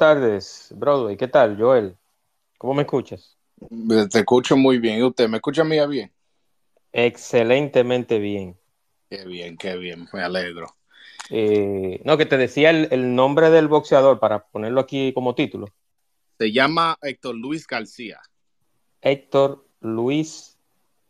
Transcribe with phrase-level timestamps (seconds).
[0.00, 1.14] tardes, Broadway.
[1.14, 1.94] ¿Qué tal, Joel?
[2.56, 3.36] ¿Cómo me escuchas?
[4.10, 4.98] Te escucho muy bien.
[4.98, 6.10] ¿Y usted me escucha a mí bien?
[6.90, 8.58] Excelentemente bien.
[9.10, 10.08] Qué bien, qué bien.
[10.14, 10.74] Me alegro.
[11.28, 15.66] Eh, no, que te decía el, el, nombre del boxeador para ponerlo aquí como título.
[16.38, 18.20] Se llama Héctor Luis García.
[19.02, 20.58] Héctor Luis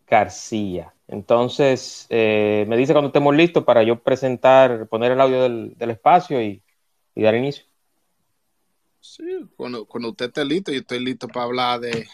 [0.04, 0.92] García.
[1.06, 5.90] Entonces, eh, me dice cuando estemos listos para yo presentar, poner el audio del, del
[5.90, 6.60] espacio y,
[7.14, 7.69] y, dar inicio.
[9.00, 9.24] Sí,
[9.56, 12.06] cuando, cuando, usted esté listo, yo estoy listo para hablar de,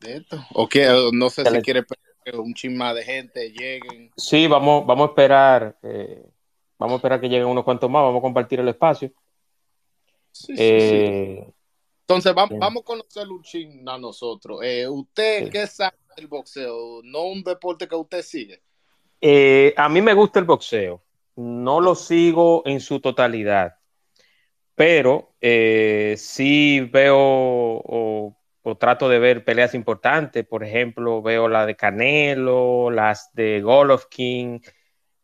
[0.00, 0.38] de esto.
[0.54, 1.84] O que no sé si quiere
[2.24, 4.10] que un chisma de gente lleguen.
[4.16, 5.78] Sí, vamos, vamos a esperar.
[5.82, 6.24] Eh,
[6.78, 8.02] vamos a esperar que lleguen unos cuantos más.
[8.02, 9.12] Vamos a compartir el espacio.
[10.30, 11.54] Sí, sí, eh, sí.
[12.02, 14.60] Entonces, vamos, vamos a conocer un chin a nosotros.
[14.62, 17.02] Eh, ¿Usted qué sabe del boxeo?
[17.04, 18.62] ¿No un deporte que usted sigue?
[19.20, 21.02] Eh, a mí me gusta el boxeo.
[21.36, 23.79] No lo sigo en su totalidad.
[24.80, 30.46] Pero eh, sí veo o, o, trato de ver peleas importantes.
[30.46, 34.62] Por ejemplo, veo la de Canelo, las de Golovkin,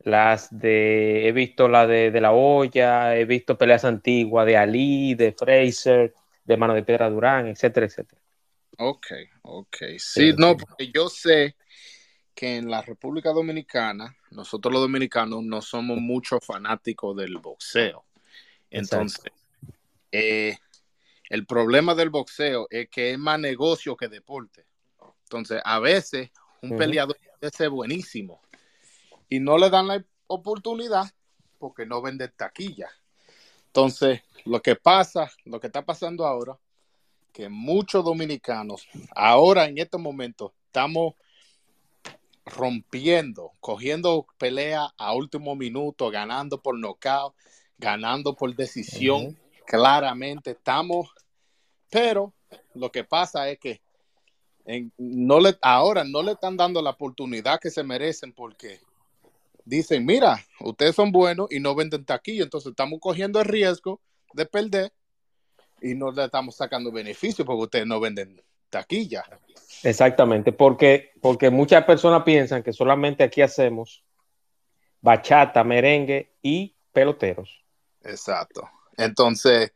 [0.00, 1.26] las de.
[1.26, 6.12] He visto la de, de La Hoya, he visto peleas antiguas de Ali, de Fraser
[6.44, 8.20] de Mano de Piedra Durán, etcétera, etcétera.
[8.76, 9.06] Ok,
[9.40, 9.76] ok.
[9.96, 11.56] Sí, no, porque yo sé
[12.34, 18.04] que en la República Dominicana, nosotros los dominicanos no somos muchos fanáticos del boxeo.
[18.68, 19.32] Entonces,
[20.12, 20.56] eh,
[21.28, 24.66] el problema del boxeo es que es más negocio que deporte.
[25.24, 26.30] Entonces, a veces
[26.62, 26.78] un uh -huh.
[26.78, 28.40] peleador es buenísimo
[29.28, 31.10] y no le dan la oportunidad
[31.58, 32.88] porque no vende taquilla.
[33.66, 36.58] Entonces, lo que pasa, lo que está pasando ahora,
[37.32, 41.14] que muchos dominicanos, ahora en este momento, estamos
[42.46, 47.34] rompiendo, cogiendo pelea a último minuto, ganando por nocaut,
[47.76, 49.36] ganando por decisión, uh -huh.
[49.66, 51.12] Claramente estamos,
[51.90, 52.32] pero
[52.74, 53.82] lo que pasa es que
[54.64, 58.80] en, no le, ahora no le están dando la oportunidad que se merecen porque
[59.64, 64.00] dicen, mira, ustedes son buenos y no venden taquilla, entonces estamos cogiendo el riesgo
[64.32, 64.92] de perder
[65.80, 68.40] y no le estamos sacando beneficio porque ustedes no venden
[68.70, 69.24] taquilla.
[69.82, 74.04] Exactamente, porque, porque muchas personas piensan que solamente aquí hacemos
[75.00, 77.62] bachata, merengue y peloteros.
[78.02, 78.68] Exacto.
[78.96, 79.72] Entonces,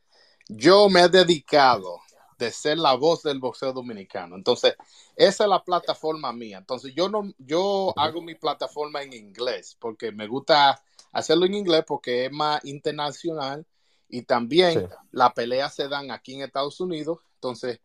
[0.48, 2.00] yo me he dedicado
[2.38, 4.34] de ser la voz del boxeo dominicano.
[4.34, 4.75] Entonces,
[5.14, 6.58] esa es la plataforma mía.
[6.58, 10.82] Entonces, yo no, yo hago mi plataforma en inglés porque me gusta
[11.12, 13.66] hacerlo en inglés porque es más internacional
[14.09, 14.86] y también sí.
[15.12, 17.19] las peleas se dan aquí en Estados Unidos.
[17.34, 17.80] Entonces,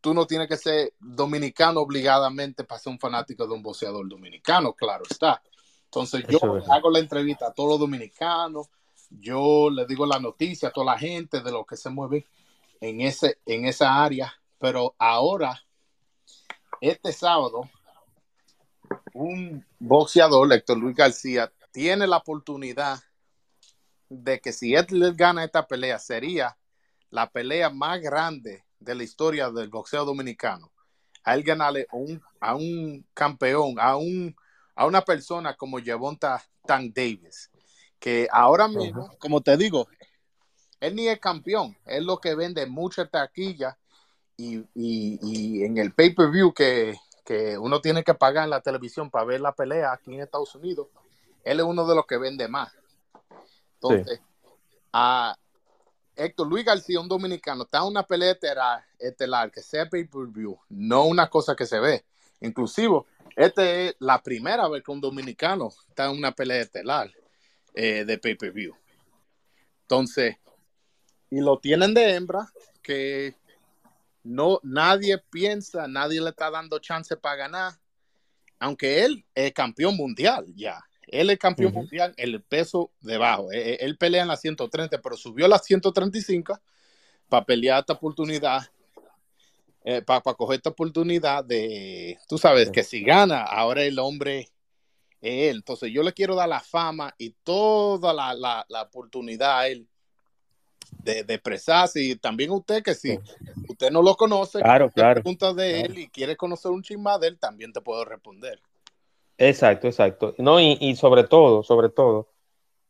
[0.00, 4.74] tú no tienes que ser dominicano obligadamente para ser un fanático de un boxeador dominicano,
[4.74, 5.42] claro está.
[5.84, 8.68] Entonces, yo Eso hago la entrevista a todos los dominicanos,
[9.10, 12.26] yo le digo la noticia a toda la gente de lo que se mueve
[12.80, 15.62] en, ese, en esa área, pero ahora,
[16.80, 17.68] este sábado,
[19.12, 23.00] un boxeador, Héctor Luis García, tiene la oportunidad
[24.08, 26.56] de que si él gana esta pelea, sería
[27.10, 30.72] la pelea más grande de la historia del boxeo dominicano.
[31.22, 34.34] A él ganarle un, a un campeón, a, un,
[34.74, 37.49] a una persona como Javonta Tank Davis,
[38.00, 39.18] que ahora mismo, uh -huh.
[39.18, 39.86] como te digo,
[40.80, 43.78] él ni es campeón, es lo que vende mucha taquilla
[44.36, 49.10] y, y, y en el pay-per-view que, que, uno tiene que pagar en la televisión
[49.10, 50.88] para ver la pelea aquí en Estados Unidos,
[51.44, 52.72] él es uno de los que vende más.
[53.74, 54.48] Entonces, sí.
[54.94, 55.36] a
[56.16, 61.04] Héctor Luis García, un dominicano, está en una pelea estelar, estelar que sea pay-per-view, no
[61.04, 62.04] una cosa que se ve.
[62.40, 63.02] Inclusive,
[63.36, 67.10] esta es la primera vez que un dominicano está en una pelea estelar
[67.74, 68.74] eh, de pay-per-view.
[69.82, 70.36] Entonces,
[71.30, 72.48] y lo tienen de hembra
[72.82, 73.34] que
[74.22, 77.72] no nadie piensa, nadie le está dando chance para ganar,
[78.58, 80.82] aunque él es campeón mundial ya.
[81.06, 81.78] Él es campeón uh -huh.
[81.78, 83.50] mundial el peso debajo.
[83.50, 86.60] Él, él, pelea en la 130, pero subió a la 135
[87.28, 88.62] para pelear esta oportunidad,
[89.82, 94.50] eh, para, para, coger esta oportunidad de, tú sabes, que si gana, ahora el hombre
[95.20, 95.56] es él.
[95.56, 99.86] Entonces yo le quiero dar la fama y toda la, la, la oportunidad a él
[101.02, 103.18] de, de, expresarse y también usted que si
[103.68, 105.92] usted no lo conoce, claro, claro, pregunta de claro.
[105.92, 108.60] él y quiere conocer un chisme de él, también te puedo responder.
[109.38, 110.34] Exacto, exacto.
[110.36, 112.28] No, y, y, sobre todo, sobre todo,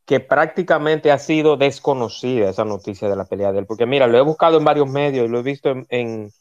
[0.05, 3.65] que prácticamente ha sido desconocida esa noticia de la pelea de él.
[3.65, 6.31] Porque mira, lo he buscado en varios medios, lo he visto en, en,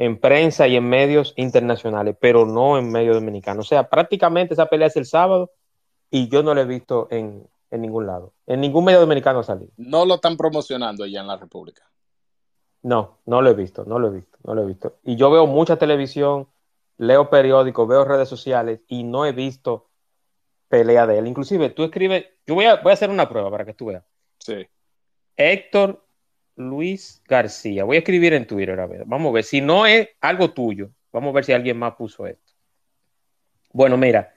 [0.00, 3.66] en prensa y en medios internacionales, pero no en medios dominicanos.
[3.66, 5.50] O sea, prácticamente esa pelea es el sábado
[6.10, 8.32] y yo no la he visto en, en ningún lado.
[8.46, 9.70] En ningún medio dominicano ha salido.
[9.76, 11.82] No lo están promocionando allá en la República.
[12.80, 14.96] No, no lo he visto, no lo he visto, no lo he visto.
[15.04, 16.48] Y yo veo mucha televisión,
[16.96, 19.90] leo periódicos, veo redes sociales y no he visto
[20.68, 21.26] pelea de él.
[21.26, 24.04] Inclusive tú escribes, yo voy a, voy a hacer una prueba para que tú veas.
[24.38, 24.66] Sí.
[25.36, 26.02] Héctor
[26.56, 27.84] Luis García.
[27.84, 29.04] Voy a escribir en Twitter a ver.
[29.06, 29.44] Vamos a ver.
[29.44, 32.52] Si no es algo tuyo, vamos a ver si alguien más puso esto.
[33.72, 34.34] Bueno, mira,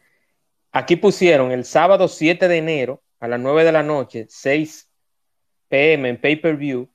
[0.71, 4.89] aquí pusieron el sábado 7 de enero a las 9 de la noche, 6
[5.69, 6.89] pm en pay-per-view,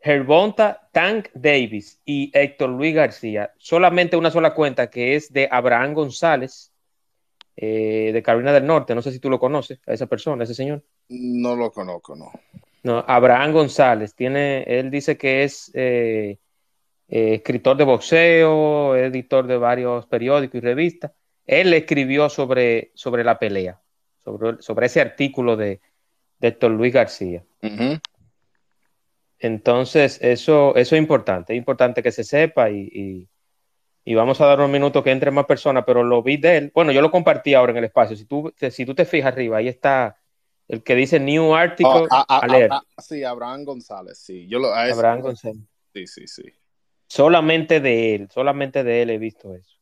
[0.00, 3.52] Herbonta Tank Davis y Héctor Luis García.
[3.58, 6.72] Solamente una sola cuenta que es de Abraham González,
[7.56, 8.94] eh, de Carolina del Norte.
[8.94, 10.82] No sé si tú lo conoces, a esa persona, ese señor.
[11.08, 12.32] No lo conozco, no.
[12.82, 14.14] No, Abraham González.
[14.14, 16.38] Tiene, él dice que es eh,
[17.08, 21.12] eh, escritor de boxeo, editor de varios periódicos y revistas.
[21.46, 23.80] Él escribió sobre, sobre la pelea,
[24.18, 25.80] sobre, sobre ese artículo de,
[26.38, 27.44] de Héctor Luis García.
[29.38, 33.28] Entonces, eso, eso es importante, es importante que se sepa y,
[34.04, 36.72] y, vamos a dar un minuto que entre más personas, pero lo vi de él.
[36.72, 38.16] Bueno, yo lo compartí ahora en el espacio.
[38.16, 40.16] Si tú si tú te fijas arriba, ahí está
[40.72, 41.86] el que dice New Article.
[41.86, 44.46] Oh, a, a, sí, Abraham González, sí.
[44.48, 45.60] Yo lo, Abraham González.
[45.92, 46.42] Sí, sí, sí.
[47.06, 49.76] Solamente de él, solamente de él he visto eso.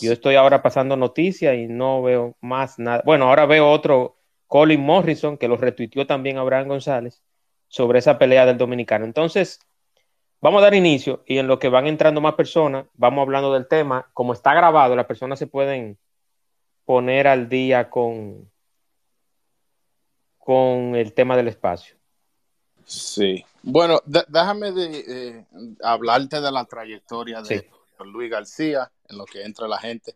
[0.00, 3.02] Yo estoy ahora pasando noticias y no veo más nada.
[3.04, 4.16] Bueno, ahora veo otro,
[4.46, 7.22] Colin Morrison, que lo retuiteó también Abraham González,
[7.68, 9.04] sobre esa pelea del dominicano.
[9.04, 9.60] Entonces,
[10.40, 13.68] vamos a dar inicio y en lo que van entrando más personas, vamos hablando del
[13.68, 14.08] tema.
[14.14, 15.98] Como está grabado, las personas se pueden
[16.86, 18.50] poner al día con,
[20.44, 21.96] con el tema del espacio.
[22.84, 23.42] Sí.
[23.62, 25.46] Bueno, déjame de,
[25.82, 30.14] hablarte de la trayectoria de Héctor Luis García, en lo que entra la gente.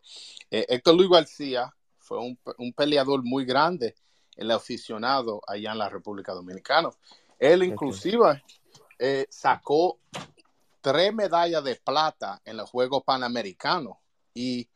[0.51, 3.95] Eh, Héctor Luis García fue un, un, peleador muy grande,
[4.37, 6.91] el aficionado allá en la República Dominicana.
[7.39, 8.45] Él inclusive
[8.99, 9.99] eh, sacó
[10.83, 13.97] tres medallas de plata en los Juegos Panamericanos
[14.35, 14.69] y,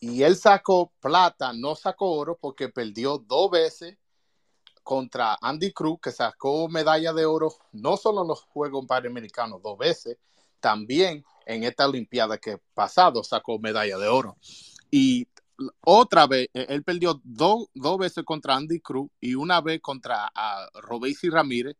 [0.00, 3.96] y él sacó plata, no sacó oro porque perdió dos veces
[4.82, 9.78] contra Andy Cruz, que sacó medalla de oro no solo en los Juegos Panamericanos dos
[9.78, 10.18] veces,
[10.60, 14.36] también en esta Olimpiada que pasado sacó medalla de oro.
[14.90, 15.26] Y
[15.80, 21.30] otra vez, e, él perdió dos veces contra Andy Cruz y una vez contra uh,
[21.30, 21.76] Ramírez,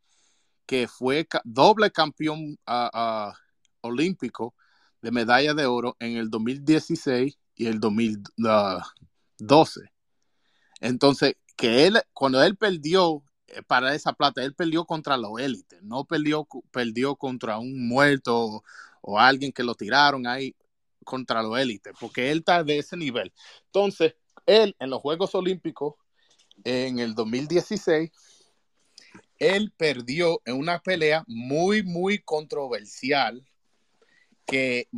[0.67, 2.57] que fue doble campeón
[3.81, 4.55] olímpico
[5.01, 9.81] de medalla de oro en el 2016 y el 2012.
[10.81, 15.83] Entonces, que él, cuando él perdió eh, para esa plata, él perdió contra los élites,
[15.83, 18.63] no perdió, perdió contra un muerto
[19.03, 20.55] o, alguien que lo tiraron ahí
[21.05, 23.33] contra los élites, porque él está de ese nivel.
[23.67, 24.15] Entonces,
[24.47, 25.95] él en los Juegos Olímpicos,
[26.65, 28.11] en el 2016,
[29.39, 33.45] él perdió en una pelea muy, muy controversial,
[34.47, 34.89] que,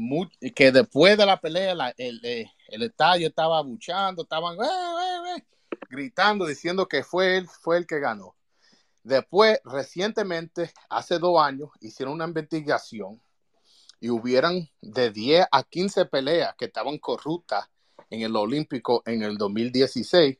[0.54, 4.56] que después de la pelea el, eh, el, estadio estaba buchando, estaban...
[4.56, 5.44] Eh, eh,
[5.88, 8.34] gritando diciendo que fue él, fue el que ganó.
[9.02, 13.20] Después, recientemente, hace dos años, hicieron una investigación
[14.00, 17.68] y hubieran de 10 a 15 peleas que estaban corruptas
[18.10, 20.38] en el Olímpico en el 2016.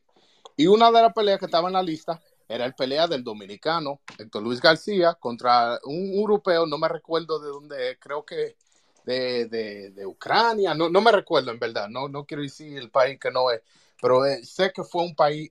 [0.57, 4.01] Y una de las peleas que estaba en la lista era el pelea del dominicano
[4.19, 8.57] Héctor Luis García contra un europeo, no me recuerdo de dónde, creo que
[9.05, 9.47] de,
[9.95, 13.31] de, Ucrania, no, no me recuerdo en verdad, no, no quiero decir el país que
[13.31, 13.61] no es,
[14.05, 15.51] pero eh, sé que fue un país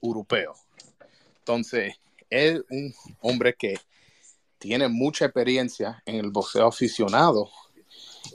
[0.00, 0.54] europeo.
[1.40, 1.94] Entonces,
[2.30, 3.78] es un hombre que
[4.56, 7.50] tiene mucha experiencia en el boxeo aficionado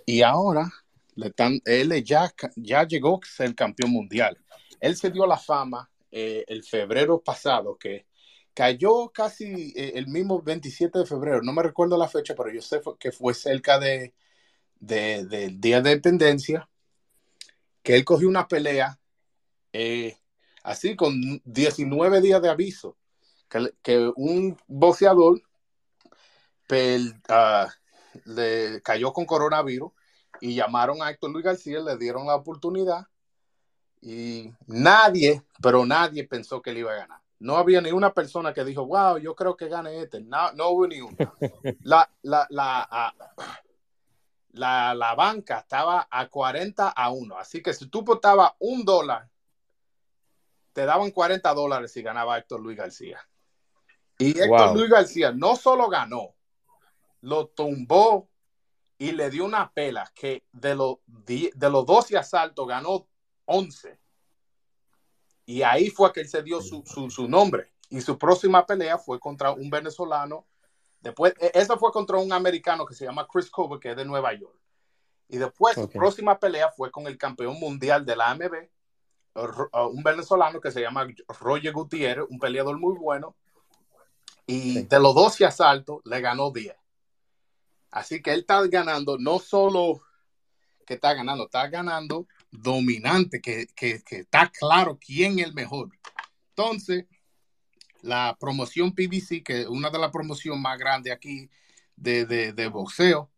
[0.06, 0.72] y ahora
[1.16, 1.34] le
[1.66, 4.38] él ya, ya llegó a ser campeón mundial.
[4.80, 8.06] Él se dio la fama eh, el febrero pasado que
[8.54, 12.62] cayó casi eh, el mismo 27 de febrero, no me recuerdo la fecha, pero yo
[12.62, 14.14] sé que fue cerca de,
[14.80, 16.70] del Día de Independencia,
[17.82, 19.00] que él cogió una pelea
[19.80, 20.18] eh,
[20.64, 21.14] así con
[21.46, 22.98] 19 días de aviso,
[23.84, 25.40] que, un boxeador
[27.30, 27.68] ah,
[28.26, 29.92] le cayó con coronavirus
[30.42, 33.06] y llamaron a Héctor Luis García, le dieron la oportunidad
[34.02, 37.22] y nadie, pero nadie pensó que él iba a ganar.
[37.38, 40.22] No había ni una persona que dijo, wow, yo creo que gane este.
[40.22, 41.16] No, no hubo ni una.
[41.84, 43.14] La, la, la, ah,
[44.54, 47.38] la, la, banca estaba a 40 a 1.
[47.38, 49.30] Así que si tú apostabas un dólar
[50.78, 53.20] te daban 40 dólares si ganaba Héctor Luis García.
[54.20, 56.36] Y Héctor Luis García no solo ganó,
[57.22, 58.30] lo tumbó
[59.00, 63.08] y le dio una pela que de, los de los 12 asaltos ganó
[63.46, 64.00] 11.
[65.48, 67.74] Y ahí fue que él se dio su, nombre.
[67.90, 70.46] Y su próxima pelea fue contra un venezolano
[71.00, 74.06] Después, e, eso fue contra un americano que se llama Chris Cover, que es de
[74.06, 74.60] Nueva York.
[75.28, 78.70] Y después, su próxima pelea fue con el campeón mundial de la AMB,
[79.38, 81.08] un venezolano que se llama
[81.40, 83.36] Roger Gutiérrez, un peleador muy bueno.
[84.46, 86.74] Y de los 12 asaltos, le ganó 10.
[87.92, 90.02] Así que él está ganando, no solo
[90.86, 95.90] que está ganando, está ganando dominante, que, que, que está claro quién es el mejor.
[96.50, 97.06] Entonces,
[98.02, 101.50] la promoción PBC, que es una de las promociones más grandes aquí
[101.96, 103.30] de, de, de boxeo,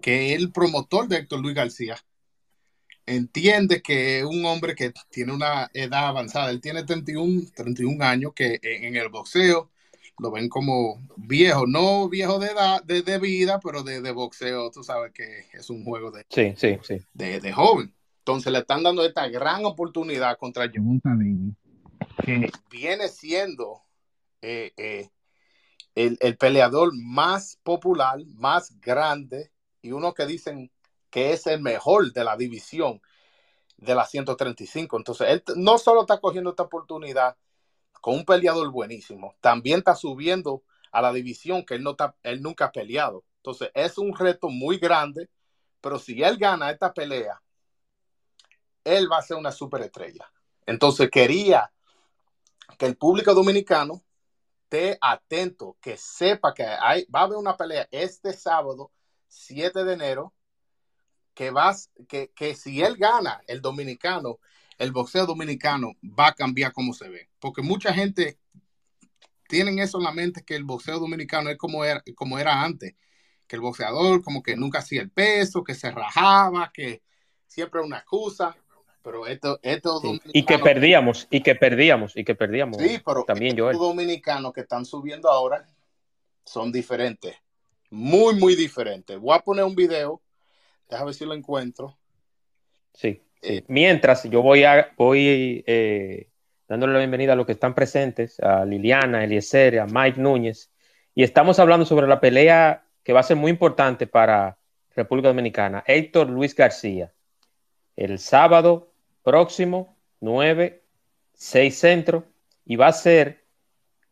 [0.00, 1.96] que el promotor de Héctor Luis García
[3.06, 8.58] entiende que un hombre que tiene una edad avanzada, él tiene 31, 31 años, que
[8.62, 9.70] en el boxeo
[10.18, 15.12] lo ven como viejo, no viejo de edad, de, vida, pero de, boxeo, tú sabes
[15.12, 17.04] que es un juego de, sí, sí, sí.
[17.12, 17.94] de, joven.
[18.18, 21.54] Entonces le están dando esta gran oportunidad contra Javonta Davis,
[22.24, 23.82] que viene siendo
[24.42, 25.10] eh, eh,
[25.94, 30.70] el, el, peleador más popular, más grande y uno que dicen
[31.16, 33.00] que es el mejor de la división
[33.78, 34.98] de la 135.
[34.98, 37.38] Entonces, él no solo está cogiendo esta oportunidad
[38.02, 42.42] con un peleador buenísimo, también está subiendo a la división que él, no está, él
[42.42, 43.24] nunca ha peleado.
[43.38, 45.30] Entonces, es un reto muy grande,
[45.80, 47.40] pero si él gana esta pelea,
[48.84, 50.30] él va a ser una superestrella.
[50.66, 51.72] Entonces, quería
[52.76, 54.02] que el público dominicano
[54.64, 58.92] esté atento, que sepa que hay, va a haber una pelea este sábado
[59.28, 60.34] 7 de enero,
[61.36, 64.38] que, vas, que, que si él gana el dominicano,
[64.78, 67.28] el boxeo dominicano va a cambiar cómo se ve.
[67.38, 68.38] Porque mucha gente
[69.46, 72.94] tienen eso en la mente que el boxeo dominicano es como era, como era antes.
[73.46, 77.02] Que el boxeador como que nunca hacía el peso, que se rajaba, que
[77.46, 78.56] siempre una excusa.
[79.02, 80.00] Pero esto, esto
[80.32, 82.78] Y que perdíamos, y que perdíamos, y que perdíamos.
[82.78, 83.70] Sí, pero también yo.
[83.70, 85.64] Los dominicanos que están subiendo ahora
[86.44, 87.36] son diferentes
[87.90, 89.16] muy, muy diferente.
[89.16, 90.20] Voy a poner un video,
[90.88, 91.98] déjame ver si lo encuentro.
[92.92, 93.22] Sí.
[93.42, 96.30] Eh, Mientras yo voy a voy eh,
[96.68, 100.72] dándole la bienvenida a los que están presentes, a Liliana, Eliezer, a Mike Núñez,
[101.14, 104.58] y estamos hablando sobre la pelea que va a ser muy importante para
[104.94, 107.12] República Dominicana, Héctor Luis García,
[107.94, 110.82] el sábado próximo, 9,
[111.34, 112.24] 6 centro,
[112.64, 113.45] y va a ser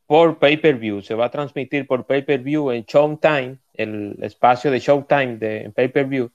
[0.07, 5.73] por pay-per-view, se va a transmitir por pay-per-view en Showtime, el espacio de Showtime de
[5.75, 6.31] pay-per-view,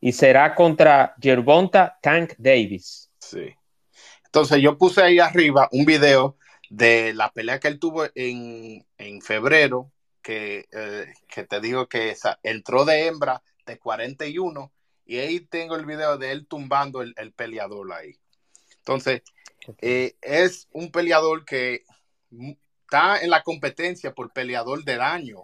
[0.00, 3.10] y será contra Gervonta Tank Davis.
[3.18, 3.54] Sí.
[4.24, 6.36] Entonces yo puse ahí arriba un video
[6.68, 8.84] de la pelea que él tuvo en,
[9.22, 14.72] febrero, que, eh, que, te digo que entró de hembra de 41,
[15.06, 18.16] y ahí tengo el video de él tumbando el, peleador ahí.
[18.78, 19.22] Entonces,
[19.80, 21.84] eh, es un peleador que
[22.94, 25.42] está en la competencia por peleador del año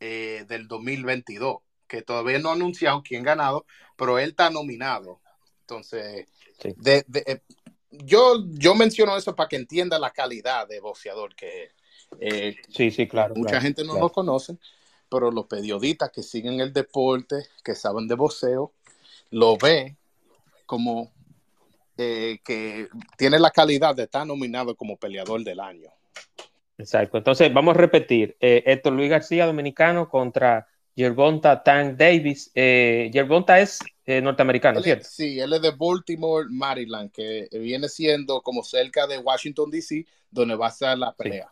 [0.00, 3.66] eh, del 2022, que todavía no ha anunciado quién ganado,
[3.96, 5.20] pero él está nominado.
[5.60, 6.26] Entonces,
[6.64, 7.40] eh,
[7.90, 11.72] yo, yo menciono eso para que entienda la calidad de boxeador que
[12.18, 13.34] eh, sí, sí, claro.
[13.34, 14.56] Mucha gente no lo conoce,
[15.10, 18.72] pero los periodistas que siguen el deporte, que saben de boxeo,
[19.30, 19.96] lo ve
[20.64, 21.12] como
[21.96, 25.90] que tiene la calidad de estar nominado como peleador del año.
[26.78, 27.18] Exacto.
[27.18, 28.36] Entonces, vamos a repetir.
[28.40, 30.66] Eh, Héctor Luis García, dominicano, contra
[30.96, 32.50] Gervonta Tank Davis.
[32.54, 35.06] Eh, es eh, norteamericano, ¿cierto?
[35.08, 40.56] Sí, él es de Baltimore, Maryland, que viene siendo como cerca de Washington, D.C., donde
[40.56, 41.48] va a ser la pelea.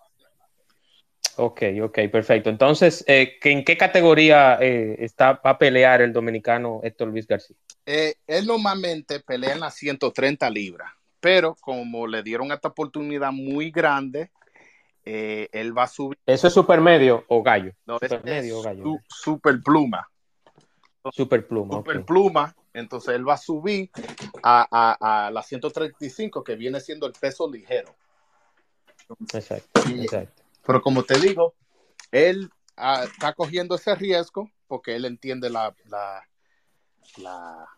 [1.36, 2.50] Ok, ok, perfecto.
[2.50, 7.56] Entonces, ¿en qué categoría está, va a pelear el dominicano Héctor Luis García?
[7.84, 14.30] él normalmente pelea en las 130 libras, pero como le dieron esta oportunidad muy grande,
[15.04, 16.18] eh, él va a subir.
[16.26, 17.72] ¿Eso es super medio o gallo?
[17.86, 18.84] No, super medio o gallo.
[19.08, 20.08] super pluma.
[21.12, 21.76] Super pluma.
[21.76, 22.54] Super pluma.
[22.72, 23.90] Entonces él va a subir
[24.42, 27.94] a, a, la 135, que viene siendo el peso ligero.
[29.32, 30.42] Exacto, exacto.
[30.64, 31.54] Pero como te digo,
[32.10, 36.22] él ah, está cogiendo ese riesgo porque él entiende la, la,
[37.18, 37.68] la,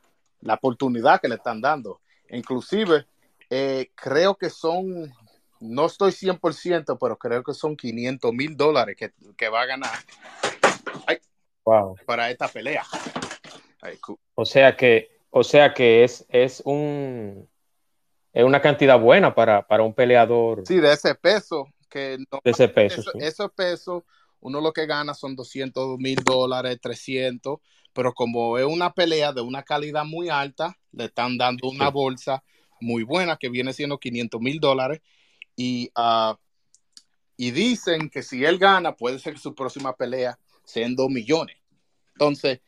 [0.40, 2.00] la oportunidad que le están dando.
[2.28, 3.07] Inclusive,
[3.50, 5.12] eh, creo que son
[5.61, 9.99] no estoy 100%, pero creo que son 500 mil dólares que, va a ganar
[12.07, 12.85] para esta pelea.
[14.35, 17.49] o sea que, o sea que es, es un
[18.35, 20.67] es una cantidad buena para, un peleador.
[20.67, 21.69] Sí, de ese peso.
[21.89, 23.03] Que de ese peso.
[23.15, 24.05] Ese peso,
[24.41, 27.61] uno lo que gana son 200 mil dólares, 300,
[27.93, 32.43] pero como es una pelea de una calidad muy alta, le están dando una bolsa
[32.81, 35.01] muy buena que viene siendo 500 mil dólares
[35.57, 36.35] y uh,
[37.37, 41.09] y dicen que si él gana, puede ser que su próxima pelea sea en 2
[41.11, 41.57] millones.
[42.13, 42.61] Entonces,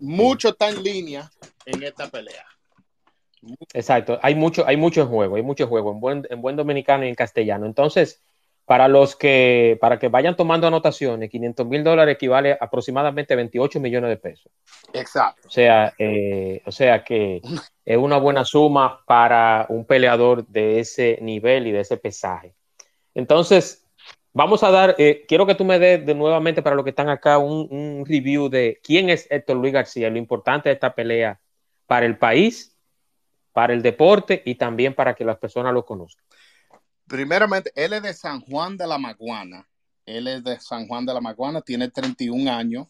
[0.00, 1.30] mucho está en línea
[1.66, 2.46] en esta pelea.
[3.74, 7.08] Exacto, hay mucho, hay mucho juego, hay mucho juego en buen, en buen dominicano y
[7.08, 7.66] en castellano.
[7.66, 8.22] Entonces,
[8.66, 13.78] para los que, para que vayan tomando anotaciones, 500 mil dólares equivale a aproximadamente 28
[13.78, 14.50] millones de pesos.
[14.92, 15.46] Exacto.
[15.46, 17.40] O sea, eh, o sea que
[17.84, 22.54] es una buena suma para un peleador de ese nivel y de ese pesaje.
[23.14, 23.86] Entonces,
[24.32, 27.08] vamos a dar, eh, quiero que tú me des de nuevamente para los que están
[27.08, 31.38] acá un, un review de quién es Héctor Luis García, lo importante de esta pelea
[31.86, 32.76] para el país,
[33.52, 36.25] para el deporte y también para que las personas lo conozcan.
[37.06, 39.68] Primeramente, él es de San Juan de la Maguana.
[40.04, 42.86] Él es de San Juan de la Maguana, tiene 31 años.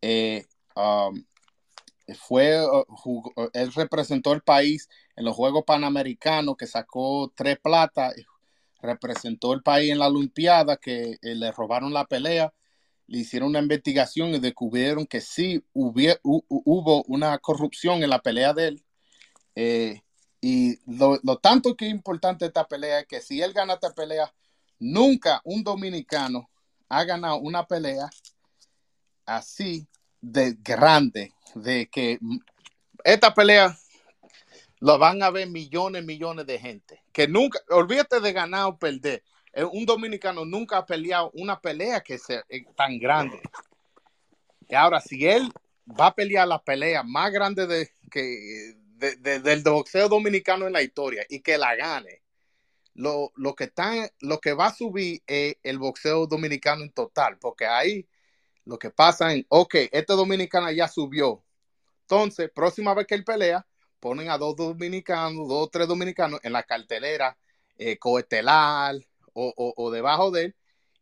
[0.00, 1.24] Eh, um,
[2.14, 8.14] fue, uh, jugó, él representó el país en los Juegos Panamericanos, que sacó tres platas,
[8.80, 12.52] representó el país en la Olimpiada, que eh, le robaron la pelea,
[13.06, 18.52] le hicieron una investigación y descubrieron que sí hubo, hubo una corrupción en la pelea
[18.54, 18.84] de él.
[19.54, 20.02] Eh,
[20.44, 24.34] y lo, tanto que es importante esta pelea es que si él gana esta pelea,
[24.80, 26.50] nunca un dominicano
[26.88, 28.10] ha ganado una pelea
[29.24, 29.86] así
[30.20, 32.18] de grande, de que
[33.04, 33.78] esta pelea
[34.80, 37.04] lo van a ver millones, millones de gente.
[37.12, 39.22] Que nunca, olvídate de ganar o perder.
[39.52, 43.40] Eh, un dominicano nunca ha peleado una pelea que sea eh, tan grande.
[44.68, 45.52] Y ahora, si él
[45.88, 50.72] va a pelear la pelea más grande de, que, de, de, del boxeo dominicano en
[50.72, 52.22] la historia y que la gane,
[52.94, 53.72] lo, lo, que,
[54.20, 58.08] lo que va a subir es el boxeo dominicano en total, porque ahí
[58.64, 61.44] lo que pasa en, ok, este dominicano ya subió.
[62.02, 63.66] Entonces, próxima vez que él pelea,
[63.98, 67.36] ponen a dos dominicanos, dos o tres dominicanos en la cartelera
[67.78, 68.22] eh, o,
[69.34, 70.56] o, o, debajo de él.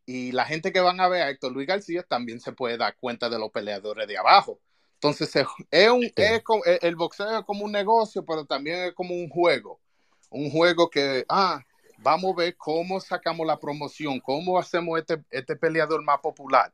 [0.06, 2.96] Y la gente que van a ver a Héctor Luis García también se puede dar
[2.96, 4.60] cuenta de los peleadores de abajo.
[5.02, 5.34] Entonces,
[5.70, 9.30] es un, es como, el boxeo es como un negocio, pero también es como un
[9.30, 9.80] juego.
[10.28, 11.64] Un juego que, ah,
[11.96, 16.70] vamos a ver cómo sacamos la promoción, cómo hacemos este, este peleador más popular.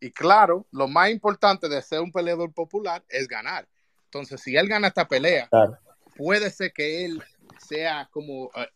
[0.00, 3.68] Y claro, lo más importante de ser un peleador popular es ganar.
[4.06, 5.78] Entonces, si él gana esta pelea, claro.
[6.16, 7.22] puede ser que él
[7.64, 8.46] sea como...
[8.46, 8.66] Uh,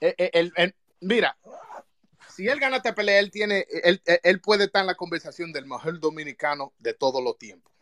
[0.00, 1.34] el, el, el, mira,
[2.28, 5.64] si él gana esta pelea, él, tiene, él, él puede estar en la conversación del
[5.64, 7.72] mejor dominicano de todos los tiempos.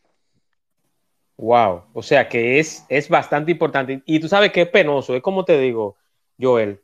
[1.36, 4.02] Wow, o sea que es, es bastante importante.
[4.06, 5.96] Y tú sabes que es penoso, es como te digo,
[6.40, 6.80] Joel,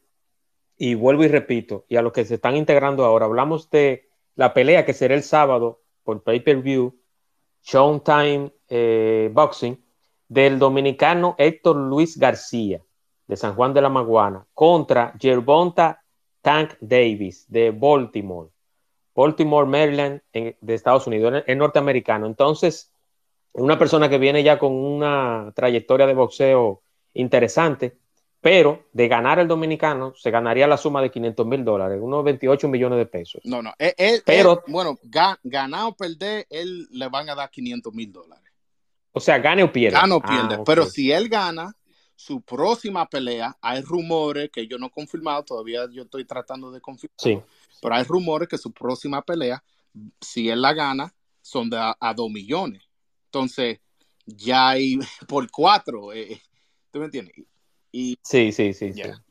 [0.77, 4.55] y vuelvo y repito, y a los que se están integrando ahora, hablamos de la
[4.55, 6.99] pelea que será el sábado por pay-per-view,
[7.63, 9.79] Showtime eh, Boxing,
[10.27, 12.83] del dominicano Héctor Luis García,
[13.27, 16.03] de San Juan de la Maguana, contra Gervonta
[16.41, 18.49] Tank Davis, de Baltimore,
[19.15, 22.27] Baltimore, Maryland, en, de Estados Unidos, es norteamericano.
[22.27, 22.93] Entonces,
[23.53, 26.83] una persona que viene ya con una trayectoria de boxeo
[27.15, 27.99] interesante,
[28.41, 32.69] pero de ganar el dominicano se ganaría la suma de 500 mil dólares, unos 28
[32.69, 33.43] millones de pesos.
[33.45, 37.35] No, no, él, él, pero, él, bueno, ga, ganar o perder, él le van a
[37.35, 38.51] dar 500 mil dólares.
[39.13, 40.01] O sea, gane o pierda.
[40.01, 40.65] Gana o pierde, ah, okay.
[40.65, 41.75] pero si él gana,
[42.15, 46.81] su próxima pelea, hay rumores que yo no he confirmado, todavía yo estoy tratando de
[46.81, 47.41] confirmar, sí.
[47.83, 49.63] pero hay rumores que su próxima pelea,
[50.21, 52.90] si él la gana, son de a, a 2 millones.
[53.33, 53.79] Entonces,
[54.27, 56.41] ya hay por cuatro, eh,
[56.91, 57.37] ¿tú me entiendes?
[57.93, 59.15] Y, sí, sí, sí, yeah.
[59.15, 59.23] sí.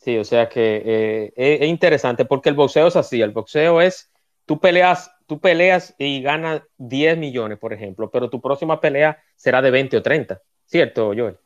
[0.00, 3.80] Sí, o sea que eh, es, es, interesante porque el boxeo es así, el boxeo
[3.80, 4.10] es,
[4.46, 9.60] tú peleas, tú peleas y ganas 10 millones, por ejemplo, pero tu próxima pelea será
[9.60, 11.36] de 20 o 30, ¿cierto, Joel?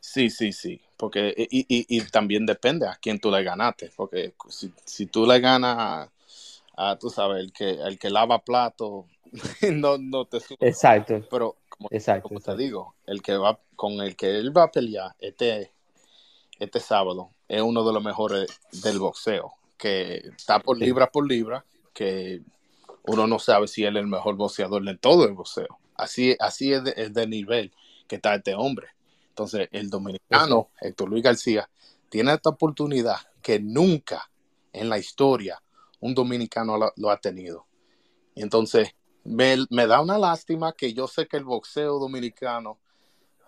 [0.00, 4.34] Sí, sí, sí, porque y, y, y también depende a quién tú le ganaste, porque
[4.48, 6.08] si, si tú le ganas
[6.76, 9.06] a, a, tú sabes, el que, el que lava plato,
[9.72, 10.58] no, no te sube.
[10.60, 11.20] Exacto.
[11.30, 12.56] Pero como, exacto, como exacto.
[12.56, 15.72] te digo, el que va, con el que él va a pelear este,
[16.58, 21.64] este sábado es uno de los mejores del boxeo, que está por libra por libra,
[21.92, 22.42] que
[23.06, 25.78] uno no sabe si él es el mejor boxeador de todo el boxeo.
[25.94, 27.72] Así, así es, de, es de nivel
[28.08, 28.88] que está este hombre.
[29.28, 30.70] Entonces, el dominicano.
[30.80, 31.68] Héctor Luis García
[32.08, 34.30] tiene esta oportunidad que nunca
[34.72, 35.60] en la historia
[36.04, 37.66] un dominicano lo, lo ha tenido.
[38.34, 42.78] Y entonces, me, me, da una lástima que yo sé que el boxeo dominicano,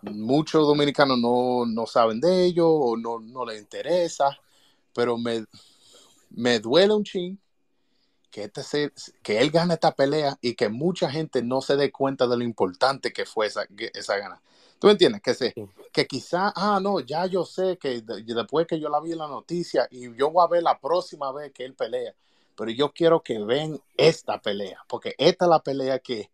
[0.00, 4.38] muchos dominicanos no, no saben de ello o no, no les interesa,
[4.94, 5.44] pero me,
[6.30, 7.38] me duele un ching
[8.30, 8.90] que, este se,
[9.22, 12.42] que él gane esta pelea y que mucha gente no se dé cuenta de lo
[12.42, 14.40] importante que fue esa, esa gana.
[14.78, 15.20] ¿Tú entiendes?
[15.20, 15.54] Que, sé,
[15.92, 19.28] que quizá, ah, no, ya yo sé que después que yo la vi en la
[19.28, 22.14] noticia y yo voy a ver la próxima vez que él pelea,
[22.56, 26.30] pero yo quiero que ven esta pelea, porque esta es la pelea que,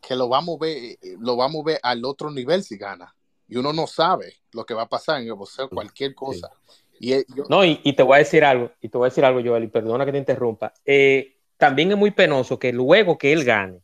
[0.00, 3.14] que lo vamos a ver, lo vamos a ver al otro nivel si gana.
[3.46, 6.50] Y uno no sabe lo que va a pasar en el boxeo, cualquier cosa.
[7.00, 7.14] Y
[7.48, 9.68] no, y, te voy a decir algo, y te voy a decir algo, Joel, y
[9.68, 10.74] perdona que te interrumpa.
[10.84, 13.80] Eh, también es muy penoso que luego que él gane,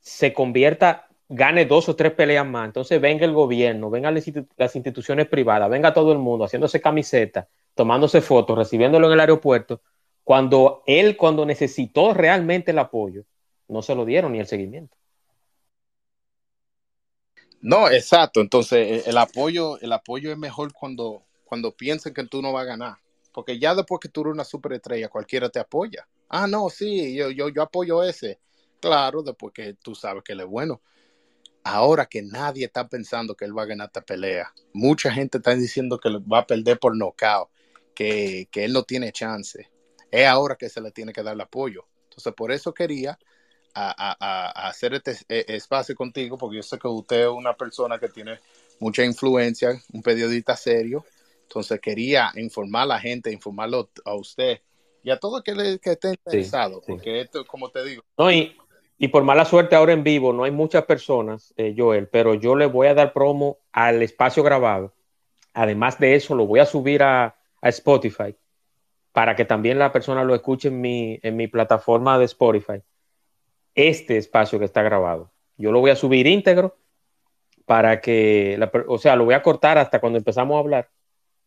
[0.00, 2.66] se convierta, gane dos o tres peleas más.
[2.66, 8.20] Entonces venga el gobierno, vengan las instituciones privadas, venga todo el mundo haciéndose camiseta, tomándose
[8.20, 9.80] fotos, recibiéndolo en el aeropuerto,
[10.24, 13.24] cuando él, cuando necesitó realmente el apoyo,
[13.68, 14.96] no se lo dieron ni el seguimiento.
[17.60, 18.40] No, exacto.
[18.40, 22.66] Entonces, el apoyo, el apoyo es mejor cuando, cuando piensen que tú no vas a
[22.66, 22.96] ganar.
[23.32, 26.06] Porque ya después que tú eres una superestrella, cualquiera te apoya.
[26.28, 28.38] Ah, no, sí, yo, yo, yo apoyo ese.
[28.80, 30.82] Claro, después que tú sabes que él es bueno.
[31.64, 35.54] Ahora que nadie está pensando que él va a ganar esta pelea, mucha gente está
[35.54, 37.48] diciendo que va a perder por nocaut,
[37.94, 39.70] que, que él no tiene chance.
[40.14, 41.84] Es ahora que se le tiene que dar el apoyo.
[42.04, 43.18] Entonces, por eso quería
[43.74, 48.08] a, hacer este e, espacio contigo, porque yo sé que usted es una persona que
[48.08, 48.38] tiene
[48.78, 51.04] mucha influencia, un periodista serio.
[51.42, 54.60] Entonces quería informar a la gente, informarlo a usted
[55.02, 58.04] y a todo el que, esté interesado, porque esto, como te digo.
[58.16, 58.56] No, y,
[59.10, 62.66] por mala suerte ahora en vivo no hay muchas personas, eh, Joel, pero yo le
[62.66, 64.94] voy a dar promo al espacio grabado.
[65.54, 68.36] Además de eso, lo voy a subir a, a Spotify
[69.14, 72.82] para que también la persona lo escuche en mi, en mi plataforma de Spotify
[73.76, 75.30] este espacio que está grabado.
[75.56, 76.76] Yo lo voy a subir íntegro
[77.64, 80.90] para que, o sea, lo voy a cortar hasta cuando empezamos a hablar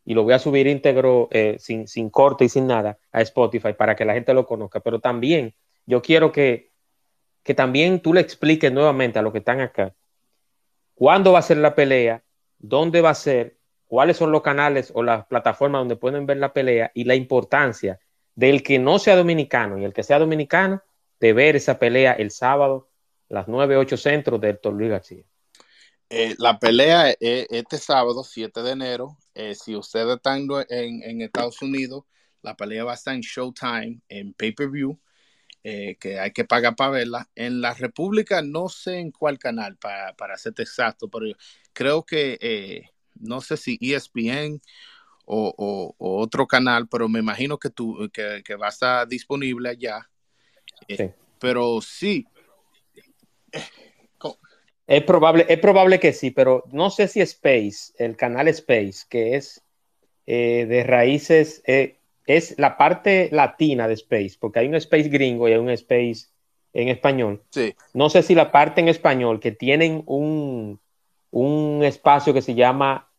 [0.05, 3.73] y lo voy a subir íntegro eh, sin, sin corte y sin nada a Spotify
[3.73, 4.79] para que la gente lo conozca.
[4.79, 5.53] Pero también
[5.85, 6.71] yo quiero que,
[7.43, 9.93] que también tú le expliques nuevamente a los que están acá
[10.95, 12.23] cuándo va a ser la pelea,
[12.59, 13.56] dónde va a ser,
[13.87, 17.99] cuáles son los canales o las plataformas donde pueden ver la pelea y la importancia
[18.35, 20.83] del que no sea dominicano y el que sea dominicano
[21.19, 22.89] de ver esa pelea el sábado,
[23.29, 25.23] las 9, 8 centros de Héctor Luis García?
[26.09, 29.17] Eh, la pelea es este sábado, 7 de enero.
[29.33, 32.03] Eh, si ustedes están en, Estados Unidos,
[32.41, 34.97] la pelea va a estar en Showtime, en pay-per-view,
[35.63, 37.29] eh, que hay que pagar para verla.
[37.35, 41.25] En la República, no sé en cuál canal, para, para ser exacto, pero
[41.73, 44.61] creo que, no sé si ESPN
[45.25, 50.07] o, otro canal, pero me imagino que, tú, que, que va a estar disponible allá
[51.39, 52.25] pero sí.
[54.85, 59.35] Es probable, es probable que sí, pero no sé si Space, el canal Space, que
[59.35, 59.61] es
[60.25, 65.47] eh, de raíces, eh, es la parte latina de Space, porque hay un Space gringo
[65.47, 66.27] y hay un Space
[66.73, 67.43] en español.
[67.49, 67.75] Sí.
[67.93, 70.79] No sé si la parte en español, que tienen un,
[71.31, 73.09] un espacio que se llama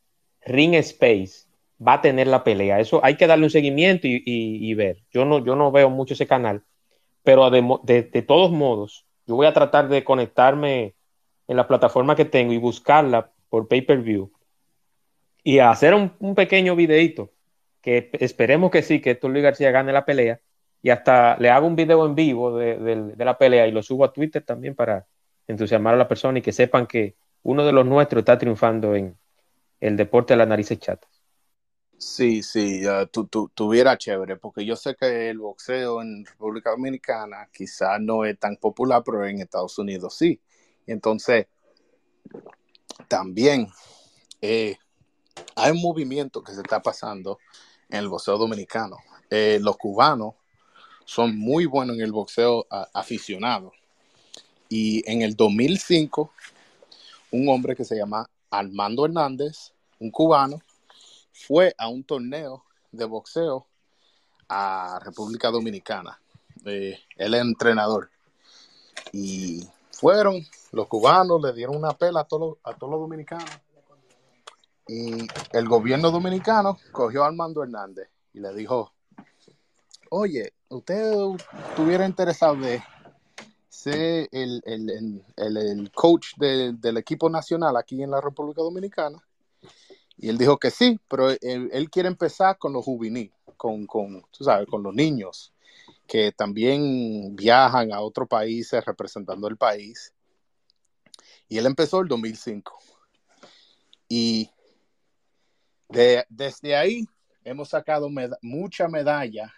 [0.42, 1.49] Ring Space,
[1.87, 2.81] va a tener la pelea.
[2.81, 5.05] Eso hay que darle un seguimiento y, ver.
[5.11, 6.62] Yo no, yo no veo mucho ese canal,
[7.23, 10.94] pero de, todos modos, yo voy a tratar de conectarme
[11.47, 14.31] en la plataforma que tengo y buscarla por pay-per-view
[15.42, 17.33] y hacer un, pequeño videito
[17.81, 20.40] que esperemos que sí, que Luis García gane la pelea
[20.83, 24.05] y hasta le hago un video en vivo de, de, la pelea y lo subo
[24.05, 25.07] a Twitter también para
[25.47, 29.16] entusiasmar a la persona y que sepan que uno de los nuestros está triunfando en
[29.81, 31.11] el deporte de las narices chatas.
[31.98, 38.01] Sí, sí, tu, tuviera chévere, porque yo sé que el boxeo en República Dominicana quizás
[38.01, 40.40] no es tan popular, pero en Estados Unidos sí.
[40.87, 41.46] Entonces,
[43.09, 43.68] también
[44.40, 44.77] eh,
[45.57, 47.38] hay un movimiento que se está pasando
[47.88, 48.98] en el boxeo dominicano.
[49.29, 50.35] Eh, los cubanos
[51.05, 53.72] son muy buenos en el boxeo aficionado.
[54.68, 56.33] Y en el 2005,
[57.31, 60.61] un hombre que se llama Armando Hernández, un cubano,
[61.33, 63.67] fue a un torneo de boxeo
[64.49, 66.21] a República Dominicana.
[66.64, 68.11] Eh, él es entrenador.
[69.12, 73.51] Y fueron los cubanos, le dieron una pela a todos, todos los dominicanos.
[74.87, 78.93] Y el gobierno dominicano cogió a Armando Hernández y le dijo,
[80.11, 81.12] oye, usted
[81.69, 82.83] estuviera interesado de
[83.79, 89.23] ser el, coach del equipo nacional aquí en la República Dominicana
[90.19, 94.43] y él dijo que sí, pero él, quiere empezar con los juveniles, con, con, tú
[94.43, 95.53] sabes, con los niños
[96.09, 100.12] que también viajan a otros países representando el país.
[101.49, 102.79] Y él empezó el 2005.
[104.09, 104.51] Y
[105.88, 107.07] desde ahí
[107.45, 108.11] hemos sacado
[108.43, 109.55] mucha medalla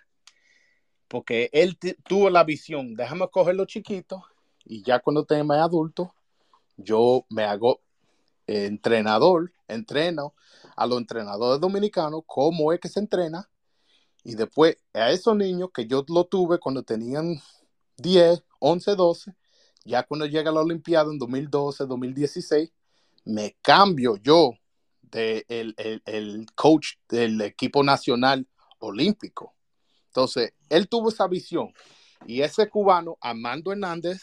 [1.10, 4.24] porque él tuvo la visión, déjame cogerlo chiquito
[4.64, 6.14] y ya cuando tenga más adulto,
[6.76, 7.80] yo me hago
[8.46, 10.34] entrenador, entreno
[10.76, 13.50] a los entrenadores dominicanos cómo es que se entrena
[14.22, 17.42] y después a esos niños que yo lo tuve cuando tenían
[17.96, 19.34] 10, 11, 12,
[19.84, 22.70] ya cuando llega la Olimpiada en 2012, 2016,
[23.24, 24.52] me cambio yo
[25.02, 28.46] de el coach del equipo nacional
[28.78, 29.54] olímpico.
[30.10, 31.72] Entonces, él tuvo esa visión
[32.26, 34.22] y ese cubano, Armando Hernández,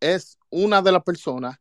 [0.00, 1.56] es una de las personas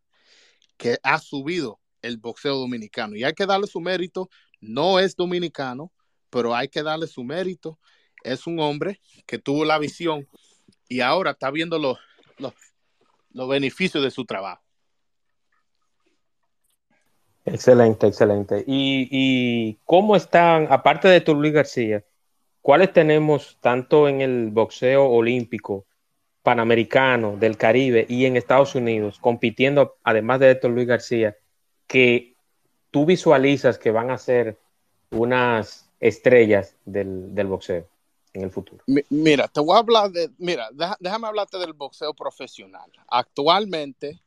[0.76, 4.30] que ha subido el boxeo dominicano y hay que darle su mérito.
[4.60, 5.92] No es dominicano,
[6.32, 7.80] pero hay que darle su mérito.
[8.24, 10.28] Es un hombre que tuvo la visión
[10.90, 12.00] y ahora está viendo los,
[12.40, 14.64] los, beneficios de su trabajo.
[17.46, 18.64] Excelente, excelente.
[18.66, 22.04] ¿Y, ¿Y, cómo están, aparte de Luis García,
[22.62, 25.86] cuáles tenemos tanto en el boxeo olímpico,
[26.44, 31.38] panamericano, del Caribe y en Estados Unidos, compitiendo, además de Héctor Luis García,
[31.88, 32.36] que
[32.90, 34.58] tú visualizas que van a ser
[35.12, 37.88] unas estrellas del, boxeo
[38.34, 38.84] en el futuro?
[39.10, 40.70] Mira, te voy a hablar de, mira,
[41.00, 42.92] déjame hablarte del boxeo profesional.
[43.08, 44.20] Actualmente,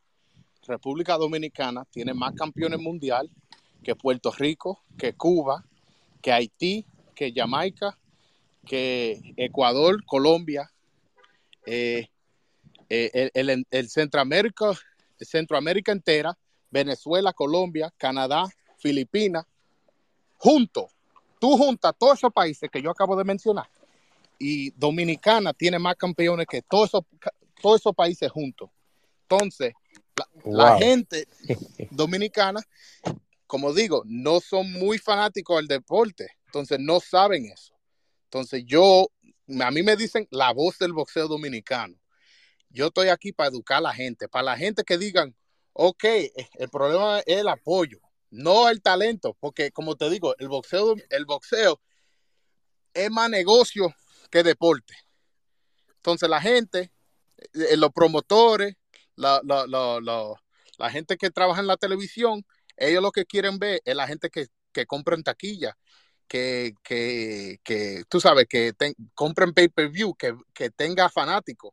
[0.67, 3.29] República Dominicana tiene más campeones mundial
[3.83, 5.65] que Puerto Rico, que Cuba,
[6.23, 7.99] que Haití, que Jamaica,
[8.65, 10.71] que Ecuador, Colombia,
[11.67, 12.09] eh,
[12.89, 14.73] eh, el, Centroamérica,
[15.19, 16.37] Centroamérica entera,
[16.71, 18.47] Venezuela, Colombia, Canadá,
[18.79, 19.45] Filipinas,
[20.37, 20.95] juntos
[21.45, 23.69] tú juntas todos esos países que yo acabo de mencionar
[24.39, 27.03] y Dominicana tiene más campeones que todos esos,
[27.61, 28.71] todos esos países juntos.
[29.29, 29.75] Entonces,
[30.43, 31.29] la, gente
[31.91, 32.63] dominicana,
[33.47, 37.74] como digo, no son muy fanáticos del deporte, entonces no saben eso.
[38.35, 39.07] Entonces yo,
[39.61, 41.95] a mí me dicen la voz del boxeo dominicano.
[42.69, 45.37] Yo estoy aquí para educar a la gente, para la gente que digan,
[45.73, 46.05] ok,
[46.55, 48.01] el problema es el apoyo
[48.35, 51.81] no el talento, porque como te digo, el boxeo, el boxeo
[52.93, 53.95] es más negocio
[54.31, 54.95] que deporte.
[55.97, 56.93] Entonces la gente,
[57.53, 58.75] eh, los promotores,
[59.15, 59.41] la,
[60.91, 62.45] gente que trabaja en la televisión,
[62.77, 65.79] ellos lo que quieren ver es la gente que, que compra en taquilla,
[66.29, 66.75] que,
[68.09, 68.73] tú sabes, que
[69.15, 71.73] compren pay-per-view, que, que tenga fanáticos.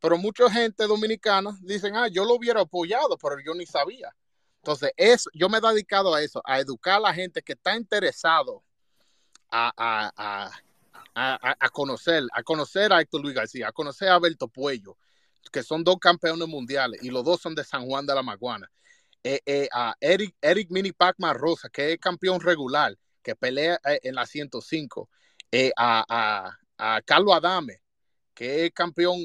[0.00, 4.14] Pero mucha gente dominicana dicen, ah, yo lo hubiera apoyado, pero yo ni sabía.
[4.58, 7.76] Entonces, eso, yo me he dedicado a eso, a educar a la gente que está
[7.76, 8.62] interesado
[9.50, 10.50] a,
[11.72, 14.96] conocer, a conocer a Héctor Luis García, a conocer a Alberto Puello,
[15.52, 18.70] que son dos campeones mundiales y los dos son de San Juan de la Maguana.
[19.22, 23.98] Eh, eh, a Eric, Eric Mini Pac-Man Rosa, que es campeón regular, que pelea eh,
[24.04, 25.10] en la 105.
[25.76, 26.56] a,
[27.04, 27.82] Carlos Adame,
[28.32, 29.24] que es campeón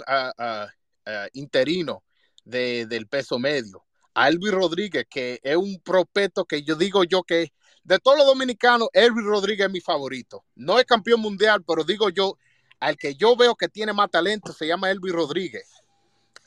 [1.34, 2.04] interino
[2.44, 7.54] del peso medio a Elvis Rodríguez, que es un propeto que yo digo yo que
[7.84, 10.46] de todos los dominicanos, Elvis Rodríguez es mi favorito.
[10.56, 12.38] No es campeón mundial, pero digo yo,
[12.80, 15.68] al que yo veo que tiene más talento se llama Elvis Rodríguez.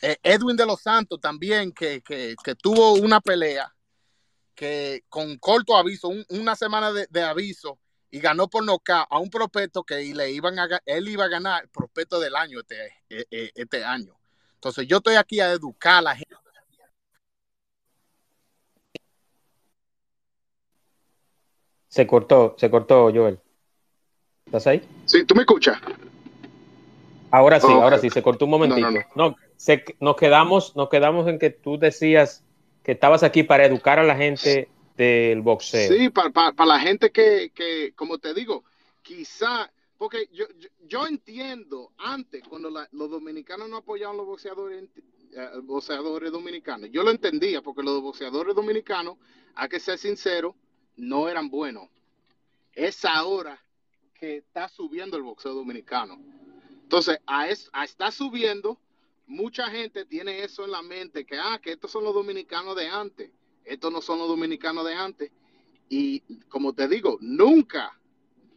[0.01, 2.03] Eh, Edwin de los Santos también, que,
[2.63, 3.74] tuvo una pelea
[4.55, 7.79] que con corto aviso, una semana de, aviso,
[8.11, 11.65] y ganó por nocaut a un prospecto que le iban a, él iba a ganar
[11.65, 14.15] el prospecto del año este, eh, eh, este año.
[14.55, 16.35] Entonces yo estoy aquí a educar a la gente
[21.95, 23.39] Se cortó, se cortó, Joel.
[24.47, 24.83] ¿Estás ahí?
[25.05, 25.79] Sí, ¿tú me escuchas?
[27.31, 28.89] Ahora sí, ahora sí, se cortó un momentito.
[29.15, 29.37] No,
[30.01, 32.43] nos, quedamos, nos quedamos en que tú decías
[32.85, 35.91] que estabas aquí para educar a la gente del boxeo.
[35.93, 38.63] Sí, para, la gente que, que, como te digo,
[39.03, 40.45] quizá, porque yo,
[40.87, 44.85] yo, entiendo antes, cuando los dominicanos no apoyaban los boxeadores,
[45.33, 49.17] eh, boxeadores dominicanos, yo lo entendía, porque los boxeadores dominicanos,
[49.55, 50.55] hay que ser sincero,
[50.97, 51.89] no eran buenos.
[52.75, 53.59] Es ahora
[54.13, 56.21] que está subiendo el boxeo dominicano.
[56.83, 58.79] Entonces, a, es, a estar subiendo,
[59.27, 62.89] mucha gente tiene eso en la mente, que, ah, que estos son los dominicanos de
[62.89, 63.31] antes,
[63.65, 65.33] estos no son los dominicanos de antes.
[65.89, 67.99] Y como te digo, nunca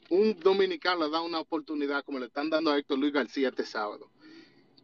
[0.10, 3.66] un dominicano le da una oportunidad como le están dando a Héctor Luis García este
[3.66, 4.10] sábado.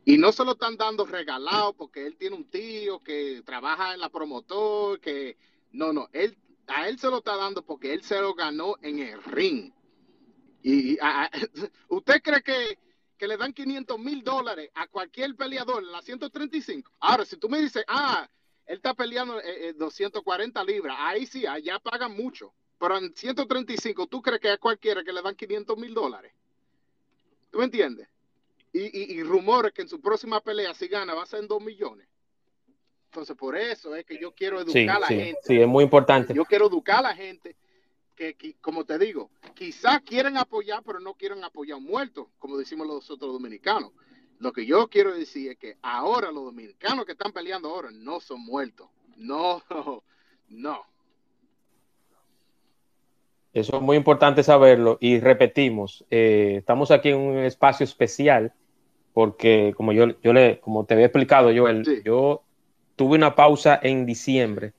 [0.06, 4.02] Y no se lo están dando regalado porque él tiene un tío que trabaja en
[4.02, 5.38] la promotor, que
[5.72, 9.00] no, no, él a él se lo está dando porque él se lo ganó en
[9.00, 9.72] el ring.
[10.62, 10.98] Y
[11.90, 12.78] usted cree que,
[13.22, 16.92] le dan 500 mil dólares a cualquier peleador en la 135.
[17.00, 18.28] Ahora, si tú me dices, ah,
[18.66, 19.40] él está peleando
[19.76, 22.54] 240 eh, eh, libras, ahí sí, allá pagan mucho.
[22.80, 26.34] Pero en 135, ¿tú crees que a cualquiera que le dan 500 mil dólares?
[27.50, 28.08] ¿Tú me entiendes?
[28.74, 31.62] Y, y, rumores que en su próxima pelea, si gana, va a ser en 2
[31.62, 32.08] millones.
[33.06, 35.40] Entonces, por eso es que yo quiero educar a la gente.
[35.44, 36.34] Sí, es muy importante.
[36.34, 37.56] Yo quiero educar a la gente
[38.16, 42.58] que, como te digo, quizás quieren apoyar, pero no quieren apoyar a un muerto, como
[42.58, 43.92] decimos los otros dominicanos.
[44.40, 48.20] Lo que yo quiero decir es que ahora los dominicanos que están peleando ahora no
[48.20, 48.90] son muertos.
[49.18, 49.62] No,
[50.50, 50.82] no.
[53.54, 58.52] Eso es muy importante saberlo y repetimos, eh, estamos aquí en un espacio especial
[59.14, 61.68] porque como yo, yo le, como te había explicado, yo,
[62.04, 62.42] yo
[62.96, 64.74] tuve una pausa en diciembre,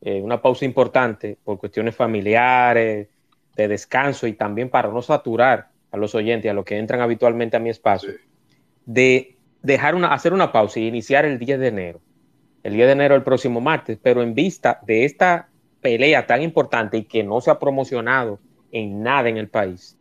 [0.00, 3.08] eh, una pausa importante por cuestiones familiares,
[3.56, 7.56] de descanso y también para no saturar a los oyentes, a los que entran habitualmente
[7.56, 8.12] a mi espacio,
[8.84, 12.00] de dejar una, hacer una pausa y iniciar el 10 de enero.
[12.62, 15.48] El 10 de enero el próximo martes, pero en vista de esta
[15.80, 18.38] pelea tan importante y que no se ha promocionado
[18.72, 19.96] en nada en el país,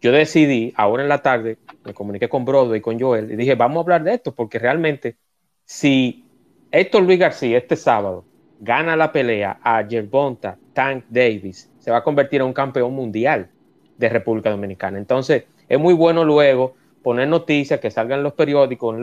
[0.00, 3.54] yo decidí, ahora en la tarde, me comuniqué con Brodo y con Joel y dije,
[3.54, 5.16] vamos a hablar de esto, porque realmente
[5.64, 6.24] si
[6.72, 8.24] Héctor Luis García este sábado
[8.60, 13.48] gana la pelea a Gervonta Tank Davis, se va a convertir en un campeón mundial
[13.96, 14.98] de República Dominicana.
[14.98, 18.96] Entonces, es muy bueno luego poner noticias que salgan en los periódicos,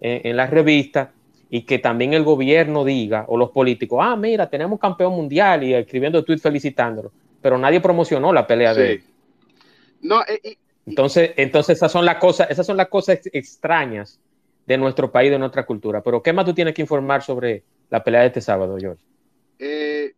[0.00, 1.08] en, las revistas,
[1.48, 5.74] y que también el gobierno diga, o los políticos, ah, mira, tenemos campeón mundial, y
[5.74, 9.04] escribiendo tweets felicitándolo, pero nadie promocionó la pelea de él.
[10.00, 14.18] No, eh, entonces, entonces esas son las cosas, esas son las cosas extrañas
[14.66, 16.02] de nuestro país, de nuestra cultura.
[16.02, 19.04] Pero, ¿qué más tú tienes que informar sobre la pelea de este sábado, George?
[19.58, 20.14] Eh,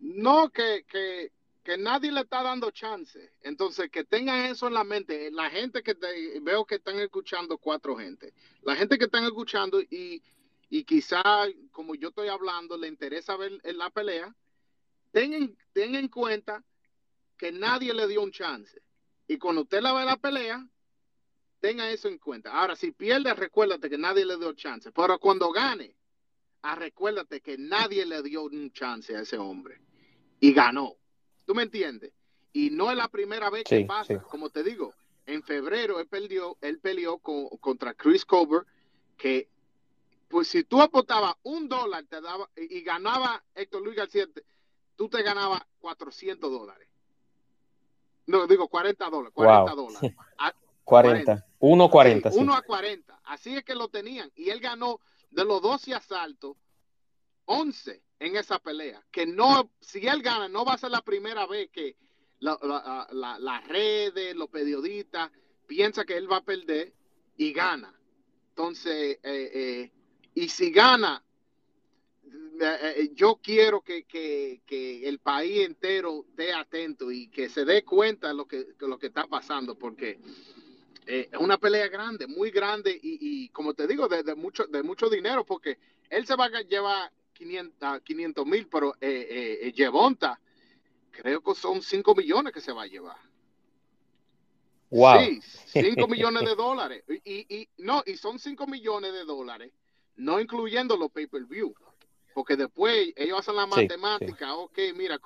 [0.00, 3.30] no, que, que, nadie le está dando chance.
[3.42, 5.30] Entonces, que tengan eso en la mente.
[5.30, 5.96] La gente que
[6.42, 8.34] veo que están escuchando cuatro gente.
[8.62, 10.20] La gente que están escuchando y,
[10.68, 11.22] y quizá,
[11.70, 14.34] como yo estoy hablando, le interesa ver la pelea,
[15.12, 16.64] tengan, tengan en cuenta
[17.38, 18.82] que nadie le dio un chance.
[19.28, 20.66] Y cuando usted la ve la pelea,
[21.60, 22.50] tenga eso en cuenta.
[22.52, 24.90] Ahora, si pierde, recuérdate que nadie le dio chance.
[24.90, 25.94] Pero cuando gane,
[26.62, 29.80] ah, recuérdate que nadie le dio un chance a ese hombre.
[30.40, 30.96] Y ganó.
[31.44, 32.12] ¿Tú me entiendes?
[32.52, 34.22] Y no es la primera vez que pasa.
[34.22, 34.94] Como te digo,
[35.26, 38.62] en febrero él peleó, él peleó contra Chris Cover,
[39.16, 39.48] que
[40.28, 44.26] pues si tú apostabas un dólar te daba, y, ganaba Héctor Luis García,
[44.96, 46.88] tú te ganabas 400 dólares.
[48.26, 49.32] No, digo 40 dólares.
[49.34, 50.14] 40 dólares.
[50.84, 51.46] 40.
[51.58, 52.30] 1 a 40.
[52.32, 53.20] 1 a 40.
[53.24, 54.30] Así es que lo tenían.
[54.34, 55.00] Y él ganó
[55.32, 56.56] de los 12 asaltos,
[57.46, 59.04] 11 en esa pelea.
[59.10, 61.96] Que no, si él gana, no va a ser la primera vez que
[62.38, 65.30] las la, redes, los periodistas,
[65.66, 66.92] piensa que él va a perder
[67.36, 67.94] y gana.
[68.50, 69.90] Entonces, eh, eh,
[70.34, 71.24] y si gana,
[72.60, 78.34] eh, yo quiero que, el país entero esté atento y que se dé cuenta de
[78.34, 80.20] lo que, lo que está pasando, porque
[81.06, 85.08] eh, es una pelea grande, muy grande y, como te digo, de, mucho, de mucho
[85.08, 90.38] dinero, porque él se va a llevar 500 mil, pero eh, Llevonta,
[91.10, 93.16] creo que son 5 millones que se va a llevar.
[94.90, 95.20] Wow.
[95.20, 95.40] Sí,
[95.72, 97.02] 5 millones de dólares.
[97.24, 99.72] Y, y, no, y son 5 millones de dólares,
[100.16, 101.74] no incluyendo los pay-per-view.
[102.34, 105.18] Porque después ellos hacen la matemática, ok, mira,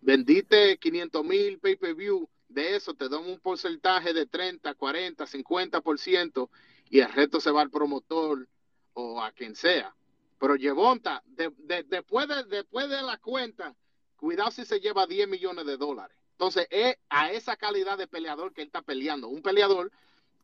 [0.00, 6.48] vendiste 500 mil pay-per-view, de eso te dan un porcentaje de 30, 40, 50%
[6.90, 8.48] y el resto se va al promotor
[8.94, 9.94] o a quien sea.
[10.38, 13.74] Pero Llevonta, después, de, después de la cuenta,
[14.16, 16.16] cuidado si se lleva 10 millones de dólares.
[16.32, 19.28] Entonces, es a esa calidad de peleador que él está peleando.
[19.28, 19.90] Un peleador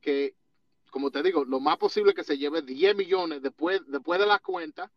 [0.01, 0.35] que,
[0.91, 4.41] como te digo, lo más posible que se lleve 10 millones después, después de la
[4.41, 4.91] cuenta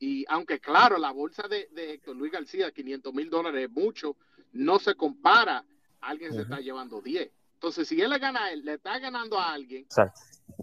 [0.00, 4.16] y aunque claro, la bolsa de, de Luis García, 500 mil dólares es mucho,
[4.52, 5.62] no se compara,
[6.00, 7.30] alguien se está llevando 10.
[7.54, 9.86] Entonces, si él le gana a él, le está ganando a alguien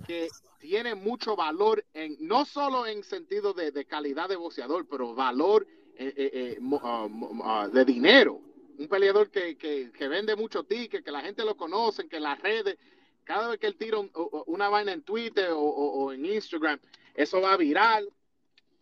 [0.06, 0.28] que
[0.60, 6.14] tiene mucho valor, en no solo en sentido de, calidad de boxeador, pero valor eh,
[6.16, 7.08] eh, eh, ah,
[7.44, 8.42] ah, de dinero.
[8.80, 12.78] Un peleador que, que, vende mucho tickets, que la gente lo conoce, que las redes,
[13.24, 13.98] cada vez que él tira
[14.46, 16.80] una vaina en Twitter o, o en Instagram,
[17.14, 18.08] eso va viral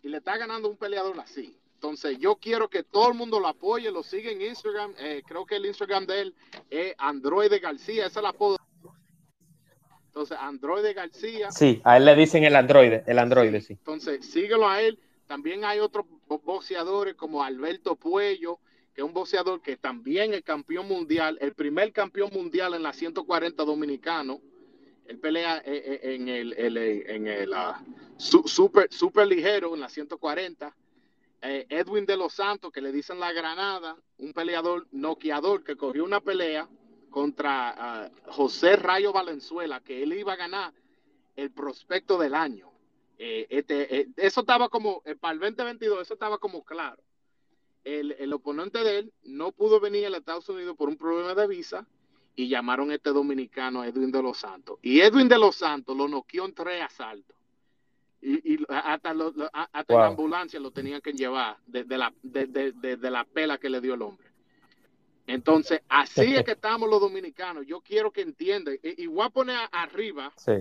[0.03, 1.57] y le está ganando un peleador así.
[1.85, 4.95] Entonces, yo quiero que todo el mundo lo apoye, lo siga en Instagram.
[4.97, 6.35] Eh, creo que el Instagram de él
[6.71, 8.57] es Android García, esa es la apodo.
[10.07, 11.51] Entonces, Android García.
[11.51, 13.73] Sí, a él le dicen el Android, el Android, sí.
[13.73, 14.97] Entonces, síguelo a él.
[15.27, 18.57] También hay otros boxeadores como Alberto Puello,
[18.95, 22.93] que es un boxeador que también es campeón mundial, el primer campeón mundial en la
[22.93, 24.41] 140 dominicano.
[25.05, 27.79] Él pelea eh, eh, en el, en el ah,
[28.17, 30.75] super, super ligero en la 140.
[31.47, 36.03] Eh, Edwin de los Santos, que le dicen la Granada, un peleador noqueador que corrió
[36.03, 36.67] una pelea
[37.11, 40.73] contra ah, José Rayo Valenzuela, que él iba a ganar
[41.35, 42.71] el prospecto del año.
[43.19, 47.01] Eh, este, eh, eso estaba como, para el 2022, eso estaba como claro.
[47.83, 51.47] El, el, oponente de él no pudo venir a Estados Unidos por un problema de
[51.47, 51.85] visa
[52.35, 54.79] y llamaron a este dominicano Edwin de los Santos.
[54.81, 57.35] Y Edwin de los Santos lo noqueó en tres asaltos.
[58.27, 59.99] Y, y hasta, lo, hasta wow.
[59.99, 63.79] la ambulancia lo tenían que llevar de, de la, de, de, la pela que le
[63.79, 64.27] dio el hombre.
[65.27, 67.67] Entonces, así es que estamos los dominicanos.
[67.67, 68.79] Yo quiero que entiendan.
[68.81, 70.53] Y, y voy a poner arriba, sí.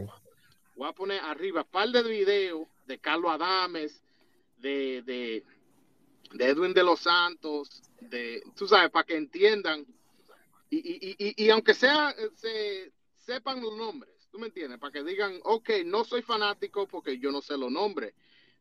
[0.76, 4.04] voy a poner arriba un par de videos de Carlos Adames,
[4.58, 5.42] de, de,
[6.34, 9.86] de, Edwin de los Santos, de, tú sabes, para que entiendan.
[10.68, 15.04] Y, y, y, y aunque sea, se, sepan los nombres, tú me entiendes, para que
[15.04, 18.14] digan, ok, no soy fanático porque yo no sé los nombres,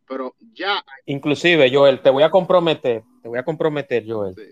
[0.07, 0.85] pero ya.
[1.07, 4.35] Inclusive, Joel, te voy a comprometer, te voy a comprometer, Joel.
[4.35, 4.43] Sí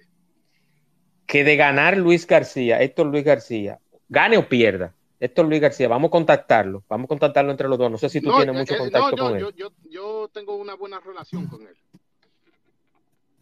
[1.31, 6.09] que de ganar Luis García, Héctor Luis García, gane o pierda, Héctor Luis García, vamos
[6.09, 7.89] a contactarlo, vamos a contactarlo entre los dos.
[7.89, 9.41] No sé si tú no, tienes mucho eh, contacto no, yo, con él.
[9.41, 11.77] Yo, yo, yo, tengo una buena relación con él.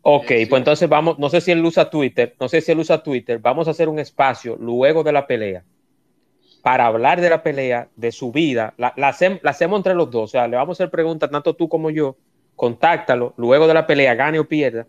[0.03, 0.45] Ok, eh, sí.
[0.45, 3.39] pues entonces vamos, no sé si él usa Twitter, no sé si él usa Twitter,
[3.39, 5.63] vamos a hacer un espacio luego de la pelea
[6.61, 10.11] para hablar de la pelea, de su vida, la, la, hacemos, la hacemos entre los
[10.11, 12.17] dos, o sea, le vamos a hacer preguntas tanto tú como yo,
[12.55, 14.85] contáctalo, luego de la pelea, gane o pierda,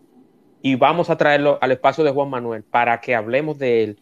[0.61, 3.99] y vamos a traerlo al espacio de Juan Manuel para que hablemos de él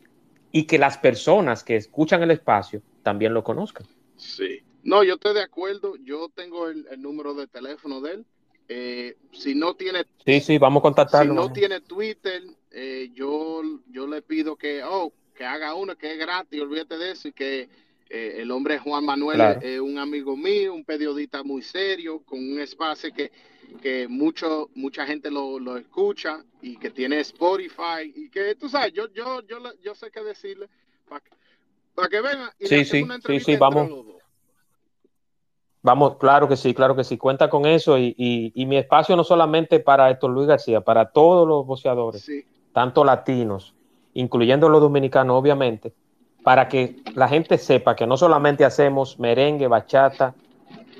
[0.51, 3.86] y que las personas que escuchan el espacio también lo conozcan.
[4.17, 8.26] Sí, no, yo estoy de acuerdo, yo tengo el, el número de teléfono de él.
[8.72, 11.34] Eh, si no tiene, sí, sí, vamos a contactarlo.
[11.34, 16.12] Si no tiene Twitter, eh, yo, yo le pido que, oh, que haga uno que
[16.12, 17.70] es gratis, olvídate de eso y que
[18.10, 19.62] eh, el hombre Juan Manuel claro.
[19.64, 23.32] es un amigo mío, un periodista muy serio, con un espacio que,
[23.82, 28.92] que mucho, mucha gente lo, lo, escucha y que tiene Spotify y que tú sabes,
[28.92, 30.68] yo, yo, yo, yo sé qué decirle
[31.08, 31.32] para que,
[31.96, 33.90] para que venga y sí, sí, sí, sí, vamos.
[35.82, 39.16] Vamos, claro que sí, claro que sí, cuenta con eso y, y, y mi espacio
[39.16, 42.44] no solamente para Héctor Luis García, para todos los boxeadores, sí.
[42.74, 43.74] tanto latinos,
[44.20, 45.93] incluyendo los dominicanos, obviamente,
[46.43, 50.36] para que la gente sepa que no solamente hacemos merengue, bachata,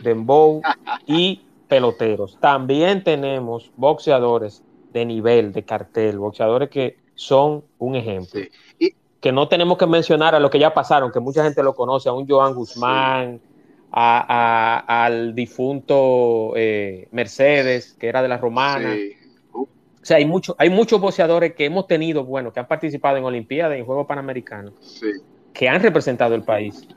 [0.02, 0.62] dembow
[1.06, 4.64] y peloteros, también tenemos boxeadores
[4.94, 8.40] de nivel, de cartel, boxeadores que son un ejemplo.
[8.40, 8.50] Sí.
[8.80, 11.76] Y, que no tenemos que mencionar a lo que ya pasaron, que mucha gente lo
[11.76, 13.50] conoce, a un Joan Guzmán, sí.
[13.92, 18.94] a, a, al difunto eh, Mercedes, que era de la Romana.
[18.94, 19.19] Sí.
[20.02, 23.24] O sea, hay, mucho, hay muchos boxeadores que hemos tenido, bueno, que han participado en
[23.24, 25.12] Olimpiadas, en Juegos Panamericanos, sí.
[25.54, 26.88] que han representado el país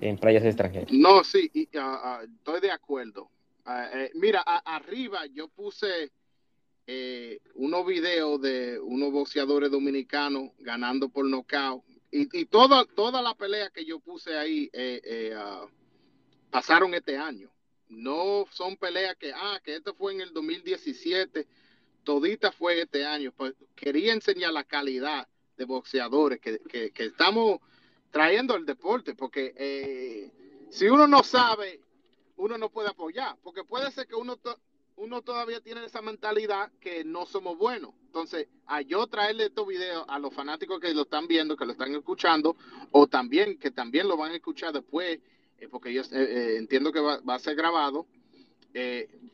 [0.00, 0.92] en playas extranjeras.
[0.92, 3.30] No, sí, y, uh, uh, estoy de acuerdo.
[3.66, 6.10] Uh, eh, mira, a, arriba yo puse
[6.92, 11.84] eh, unos videos de unos boxeadores dominicanos ganando por nocaut.
[12.10, 15.36] Y, y, toda, toda la pelea que yo puse ahí eh, eh,
[16.50, 17.48] pasaron este año.
[17.88, 21.46] No son peleas que, ah, que esto fue en el 2017,
[22.04, 23.32] todita fue este año.
[23.36, 27.60] Pues quería enseñar la calidad de boxeadores que, que, estamos
[28.10, 30.30] trayendo al deporte, porque eh,
[30.70, 31.80] si uno no sabe,
[32.36, 34.38] uno no puede apoyar, porque puede ser que uno,
[34.96, 37.92] uno todavía tiene esa mentalidad que no somos buenos.
[38.06, 41.72] Entonces, a yo traerle estos videos a los fanáticos que lo están viendo, que lo
[41.72, 42.56] están escuchando,
[42.90, 45.20] o también que también lo van a escuchar después,
[45.58, 48.06] eh, porque yo eh, entiendo que va, va, a ser grabado,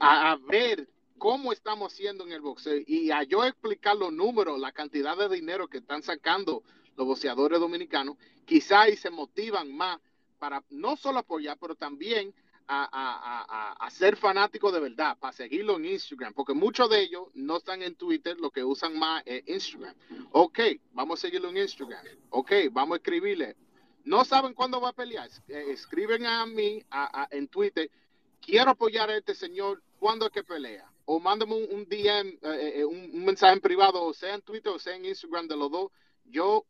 [0.00, 0.88] a, a ver
[1.18, 5.28] cómo estamos haciendo en el boxeo y a yo explicar los números, la cantidad de
[5.28, 6.62] dinero que están sacando
[6.96, 9.98] los boxeadores dominicanos, quizás se motivan más
[10.38, 12.34] para no solo apoyar, pero también
[12.68, 17.00] a, a, a, a, ser fanático de verdad, para seguirlo en Instagram, porque muchos de
[17.00, 19.94] ellos no están en Twitter, lo que usan más es Instagram.
[20.32, 20.58] Ok,
[20.92, 22.04] vamos a seguirlo en Instagram.
[22.30, 23.56] Ok, vamos a escribirle.
[24.04, 25.28] No saben cuándo va a pelear.
[25.48, 26.82] Escriben a mí
[27.30, 27.90] en Twitter,
[28.40, 30.90] quiero apoyar a este señor, ¿cuándo es que pelea?
[31.06, 34.72] O mándame un, un DM, eh, un, un mensaje en privado, o sea en Twitter
[34.72, 35.90] o sea en Instagram de los dos.
[36.24, 36.66] Yo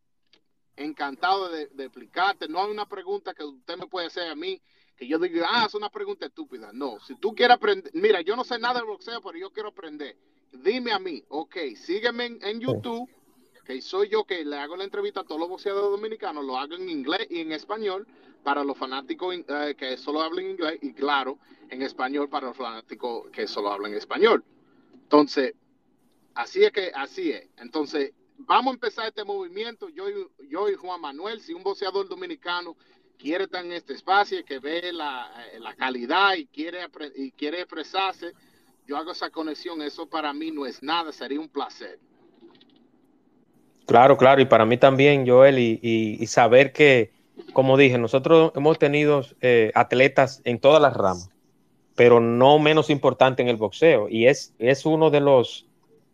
[0.76, 2.48] encantado de, de, explicarte.
[2.48, 4.60] No hay una pregunta que usted me puede hacer a mí
[4.96, 6.70] que yo diga, ah, es una pregunta estúpida.
[6.72, 9.68] No, si tú quieres aprender, mira, yo no sé nada de boxeo, pero yo quiero
[9.68, 10.16] aprender.
[10.52, 13.08] Dime a mí, ok, sígueme en, en YouTube,
[13.64, 16.74] que soy yo que le hago la entrevista a todos los boxeadores dominicanos, lo hago
[16.74, 18.06] en inglés y en español
[18.46, 21.36] para los fanáticos eh, que solo hablan inglés y claro,
[21.68, 24.44] en español para los fanáticos que solo hablan español.
[25.02, 25.54] Entonces,
[26.32, 27.48] así es que, así es.
[27.56, 30.04] Entonces, vamos a empezar este movimiento, yo,
[30.48, 32.76] yo y Juan Manuel, si un boxeador dominicano
[33.18, 35.28] quiere estar en este espacio, que ve la,
[35.58, 36.86] la calidad y quiere,
[37.16, 38.32] y quiere expresarse,
[38.86, 41.98] yo hago esa conexión, eso para mí no es nada, sería un placer.
[43.86, 47.15] Claro, claro, y para mí también, Joel, y, y saber que,
[47.52, 51.30] como dije, nosotros hemos tenido eh, atletas en todas las ramas,
[51.94, 54.08] pero no menos importante en el boxeo.
[54.08, 55.66] Y es, es uno de los,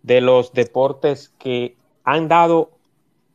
[0.02, 2.70] de los deportes que han dado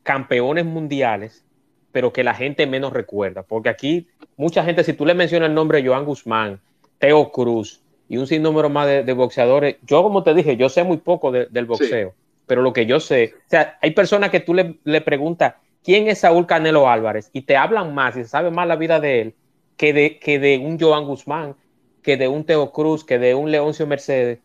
[0.04, 1.44] campeones mundiales,
[1.92, 3.44] pero que la gente menos recuerda.
[3.44, 4.08] Porque aquí
[4.38, 6.62] mucha gente, si tú le mencionas el nombre de Joan Guzmán,
[7.00, 10.98] Teo Cruz y un sinnúmero más de, boxeadores, yo como te dije, yo sé muy
[10.98, 12.14] poco del boxeo,
[12.46, 15.56] pero lo que yo sé, o sea, hay personas que tú le, le preguntas,
[15.88, 17.30] ¿quién es Saúl Canelo Álvarez?
[17.32, 19.36] Y te hablan más y se sabe más la vida de él
[19.78, 21.56] que de, que de un Joan Guzmán,
[22.04, 24.40] que de un Teo Cruz, que de un Leoncio Mercedes,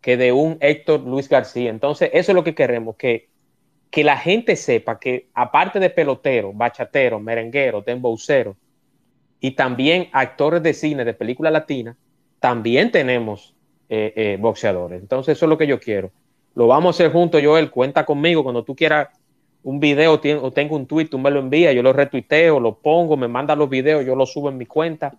[0.00, 1.68] que de un Héctor Luis García.
[1.68, 3.28] Entonces, eso es lo que queremos, que,
[3.90, 8.56] que la gente sepa que aparte de pelotero, bachatero, merenguero, dembowcero
[9.38, 11.94] y también actores de cine, de película latina,
[12.40, 13.54] también tenemos
[13.90, 15.02] eh, eh, boxeadores.
[15.02, 16.10] Entonces, eso es lo que yo quiero.
[16.54, 17.70] Lo vamos a hacer juntos, Joel.
[17.70, 19.08] Cuenta conmigo cuando tú quieras
[19.66, 23.16] un video o tengo un tweet, tú me lo envías, yo lo retuiteo, lo pongo,
[23.16, 25.18] me manda los videos, yo lo subo en mi cuenta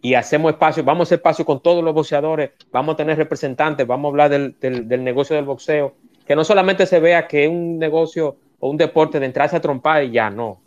[0.00, 3.84] y hacemos espacio, vamos a hacer espacio con todos los boxeadores, vamos a tener representantes,
[3.84, 7.80] vamos a hablar del, negocio del boxeo, que no solamente se vea que es un
[7.80, 10.62] negocio o un deporte de entrarse a trompar y ya, no.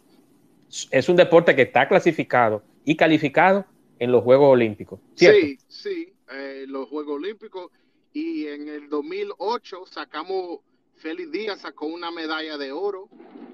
[0.92, 3.64] Es un deporte que está clasificado y calificado
[3.98, 5.00] en los Juegos Olímpicos.
[5.14, 7.72] Sí, sí, eh, los Juegos Olímpicos.
[8.12, 10.60] Y en el 2008 sacamos,
[10.96, 13.10] Félix Díaz sacó una medalla de oro,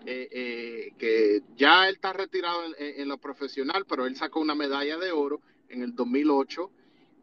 [0.06, 4.98] eh, eh, que ya él está retirado en, lo profesional, pero él sacó una medalla
[4.98, 6.72] de oro en el 2008.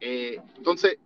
[0.01, 0.99] Eh, entonces,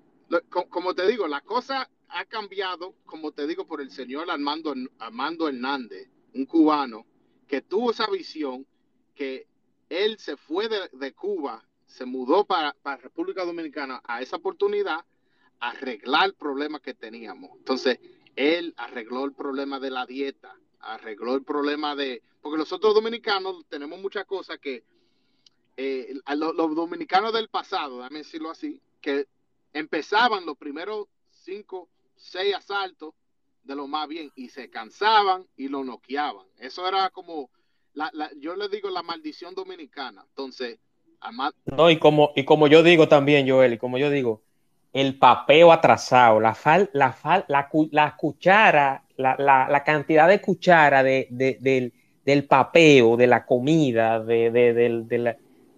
[0.48, 5.48] como te digo, la cosa ha cambiado, como te digo, por el señor Armando, Armando
[5.48, 7.06] Hernández, un cubano,
[7.46, 8.66] que tuvo esa visión,
[9.14, 9.46] que
[9.88, 15.04] él se fue de, Cuba, se mudó para, para, República Dominicana a esa oportunidad,
[15.60, 17.50] a arreglar el problema que teníamos.
[17.58, 17.98] Entonces,
[18.36, 24.00] él arregló el problema de la dieta, arregló el problema de, porque nosotros dominicanos tenemos
[24.00, 24.84] muchas cosas que
[25.76, 29.26] eh, los, dominicanos del pasado, déjame decirlo así, que
[29.72, 33.14] empezaban los primeros cinco, seis asaltos
[33.64, 36.46] de lo más bien y se cansaban y lo noqueaban.
[36.58, 37.50] Eso era como,
[37.94, 40.24] la, yo le digo la maldición dominicana.
[40.28, 40.78] Entonces,
[41.66, 44.42] no, y como, y como yo digo también, Joel, y como yo digo,
[44.92, 51.02] el papeo atrasado, la, fal, la, fal, la, la, cuchara, la, la, cantidad de cuchara
[51.02, 51.92] de, de, del,
[52.24, 55.36] del papeo, de la comida, de, de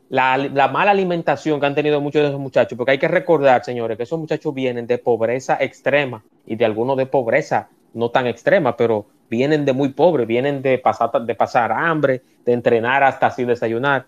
[0.08, 3.64] la, la, mala alimentación que han tenido muchos de esos muchachos, porque hay que recordar,
[3.64, 8.26] señores, que esos muchachos vienen de pobreza extrema y de algunos de pobreza no tan
[8.26, 13.28] extrema, pero vienen de muy pobres, vienen de pasar, de pasar hambre, de entrenar hasta
[13.28, 14.06] así desayunar.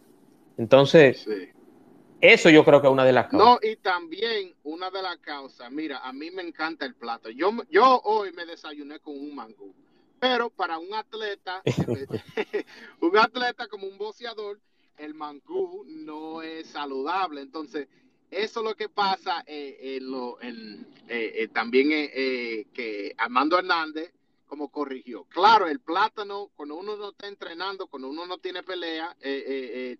[0.58, 1.26] Entonces,
[2.20, 3.46] eso yo creo que es una de las causas.
[3.46, 7.30] No, y también una de las causas, mira, a mí me encanta el plato.
[7.30, 9.72] Yo, yo hoy me desayuné con un mango,
[10.18, 11.62] pero para un atleta,
[13.00, 14.60] un atleta como un boceador,
[14.96, 17.42] el mangú no es saludable.
[17.42, 17.88] Entonces,
[18.30, 24.12] eso es lo que pasa eh, eh, eh, también que Armando Hernández
[24.46, 25.24] como corrigió.
[25.24, 29.16] Claro, el plátano, cuando uno no está entrenando, cuando uno no tiene pelea,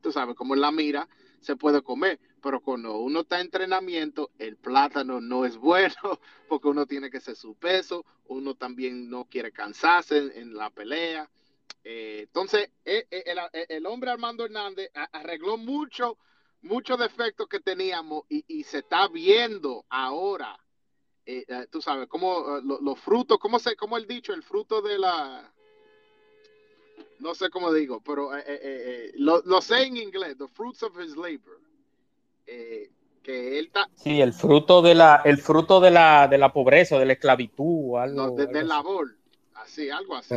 [0.01, 1.09] tú sabes, como en la mira,
[1.41, 5.95] se puede comer, pero cuando uno está en entrenamiento, el plátano no es bueno
[6.49, 11.31] porque uno tiene que ser su peso, uno también no quiere cansarse en la pelea.
[11.85, 16.19] Eh, entonces, eh, eh, el, hombre Armando Hernández arregló mucho,
[16.63, 20.59] muchos defectos que teníamos y, se está viendo ahora,
[21.71, 24.33] tú sabes, como los frutos, ¿cómo, se, cómo el dicho?
[24.33, 25.53] El fruto de la...
[27.19, 28.31] No sé cómo digo, pero
[29.15, 31.61] lo, sé en inglés, the fruits of his labor.
[32.45, 33.71] que él.
[33.97, 37.97] Sí, el fruto de la, el fruto de la, de la pobreza, de la esclavitud,
[37.97, 38.37] algo.
[38.37, 39.17] de, labor,
[39.55, 40.35] así, algo así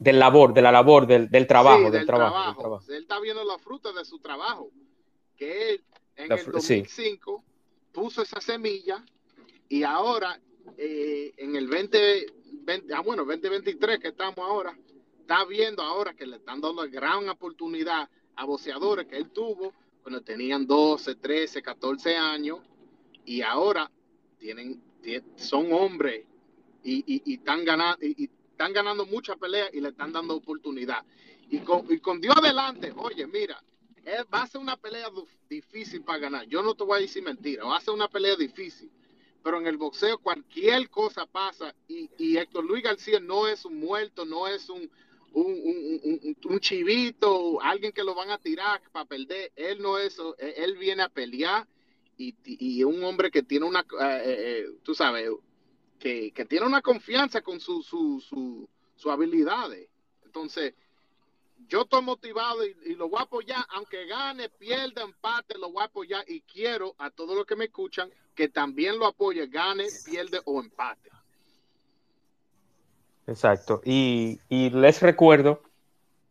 [0.00, 3.92] del labor, de la labor, del, del trabajo, del, trabajo, Él está viendo la fruta
[3.92, 4.70] de su trabajo,
[5.36, 5.84] que él
[6.16, 7.44] en el 2005
[7.92, 9.04] puso esa semilla
[9.70, 10.38] y ahora
[10.76, 14.76] eh, en el 2020, ah, bueno, 2023 que estamos ahora,
[15.20, 20.22] está viendo ahora que le están dando gran oportunidad a boceadores que él tuvo cuando
[20.22, 22.58] tenían 12, 13, 14 años
[23.24, 23.88] y ahora
[24.38, 24.82] tienen,
[25.36, 26.26] son hombres
[26.82, 31.04] y, y, están ganando y, están ganando mucha pelea y le están dando oportunidad.
[31.48, 33.62] Y con, y con Dios adelante, oye, mira,
[34.34, 35.08] va a ser una pelea
[35.48, 36.46] difícil para ganar.
[36.46, 38.90] Yo no te voy a decir mentira, va a ser una pelea difícil.
[39.42, 43.80] Pero en el boxeo cualquier cosa pasa y, y Héctor Luis García no es un
[43.80, 44.90] muerto, no es un,
[45.32, 49.52] un, un, chivito, alguien que lo van a tirar para perder.
[49.56, 51.66] Él no es, él viene a pelear
[52.18, 55.30] y, y un hombre que tiene una, eh, eh, eh, tú sabes,
[55.98, 59.88] que, tiene una confianza con sus su, su, habilidades.
[60.24, 60.74] Entonces,
[61.68, 65.86] yo estoy motivado y, lo voy a apoyar, aunque gane, pierda, empate, lo voy a
[65.86, 68.10] apoyar y quiero a todos los que me escuchan
[68.40, 71.10] que también lo apoye, gane, pierde o empate.
[73.26, 73.82] Exacto.
[73.84, 75.62] Y, y les recuerdo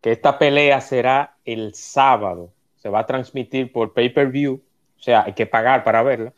[0.02, 2.52] que esta pelea será el sábado.
[2.78, 4.56] Se va a transmitir por pay-per-view.
[4.98, 6.34] O sea, hay que pagar para verla.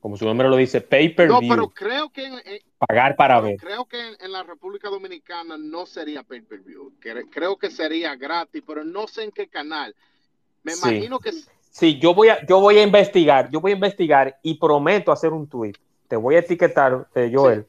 [0.00, 1.42] Como su nombre lo dice, pay-per-view.
[1.42, 2.24] No, pero creo que...
[2.24, 3.58] En, pagar para ver.
[3.58, 6.94] Creo que en, en, la República Dominicana no sería pay-per-view.
[6.98, 9.94] Creo que sería gratis, pero no sé en qué canal.
[10.62, 10.88] Me Sí.
[10.88, 11.32] imagino que...
[11.70, 15.32] Sí, yo voy a, yo voy a investigar, yo voy a investigar y prometo hacer
[15.32, 15.74] un tweet.
[16.08, 17.66] Te voy a etiquetar, eh, Joel.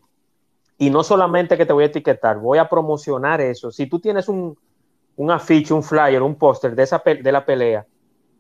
[0.78, 3.72] Y no solamente que te voy a etiquetar, voy a promocionar eso.
[3.72, 4.58] Si tú tienes un,
[5.16, 7.86] un afiche, un flyer, un póster de, esa de la pelea,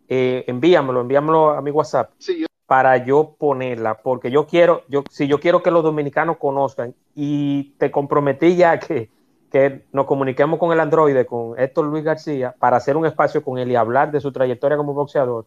[0.09, 5.03] eh, envíamelo, envíamelo a mi WhatsApp Sí, yo, para yo ponerla, porque yo quiero, yo,
[5.09, 9.09] si yo quiero que los dominicanos conozcan y te comprometí ya que,
[9.51, 13.57] que nos comuniquemos con el androide, con Héctor Luis García, para hacer un espacio con
[13.57, 15.45] él y hablar de su trayectoria como boxeador,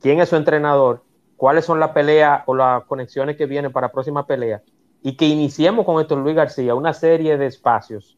[0.00, 1.02] quién es su entrenador,
[1.36, 4.62] cuáles son las peleas o las conexiones que vienen para próxima pelea,
[5.02, 8.16] y que iniciemos con Héctor Luis García una serie de espacios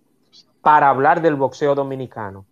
[0.61, 2.47] para hablar del boxeo dominicano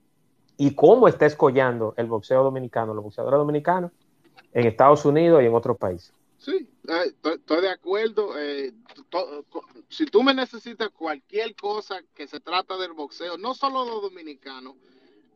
[0.56, 3.92] y cómo está escollando el boxeo dominicano, los boxeadores dominicanos
[4.52, 6.12] en Estados Unidos y en otros países.
[6.42, 6.68] Sí,
[7.22, 8.38] estoy, de acuerdo.
[8.38, 8.72] eh,
[9.88, 14.74] si tú me necesitas cualquier cosa que se trata del boxeo, no solo los dominicanos,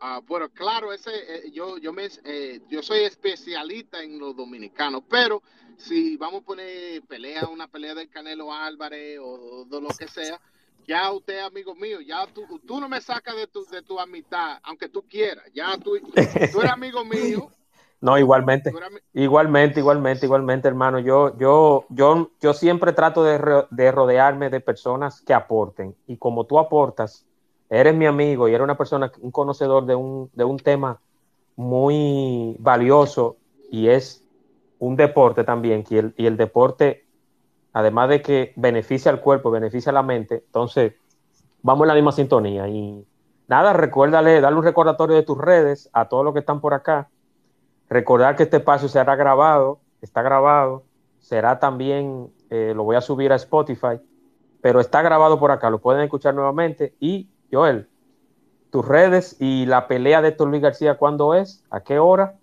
[0.01, 5.03] ah, pero claro, ese, eh, yo, yo, me, eh, yo soy especialista en los dominicanos,
[5.09, 5.43] pero
[5.77, 10.41] si vamos a poner pelea, una pelea del Canelo Álvarez o de lo que sea,
[10.87, 14.59] ya usted amigo mío, ya tú, tú no me sacas de tu, de tu amistad,
[14.63, 15.99] aunque tú quieras, ya tú,
[16.53, 17.51] tú eres amigo mío.
[18.01, 18.71] No, igualmente.
[19.13, 20.99] Igualmente, igualmente, igualmente, hermano.
[20.99, 25.97] Yo, yo, yo, yo siempre trato de, ro- de rodearme de personas que aporten.
[26.07, 27.27] Y como tú aportas,
[27.71, 31.01] eres mi amigo y eres una persona, un conocedor de un, de un tema
[31.57, 33.39] muy valioso
[33.71, 34.27] y es
[34.79, 35.85] un deporte también.
[35.89, 37.07] Y el, y el deporte,
[37.73, 40.95] además de que beneficia al cuerpo, beneficia a la mente, entonces
[41.63, 42.69] vamos en la misma sintonía.
[42.69, 43.07] Y
[43.49, 47.11] nada, recuérdale, darle un recordatorio de tus redes a todos los que están por acá.
[47.89, 50.85] Recordar que este espacio será grabado, está grabado,
[51.21, 54.01] será también, eh, lo voy a subir a Spotify,
[54.61, 56.95] pero está grabado por acá, lo pueden escuchar nuevamente.
[56.99, 57.89] Y Joel,
[58.71, 61.65] tus redes y la pelea de Héctor Luis García, ¿cuándo es?
[61.71, 62.39] ¿A qué hora?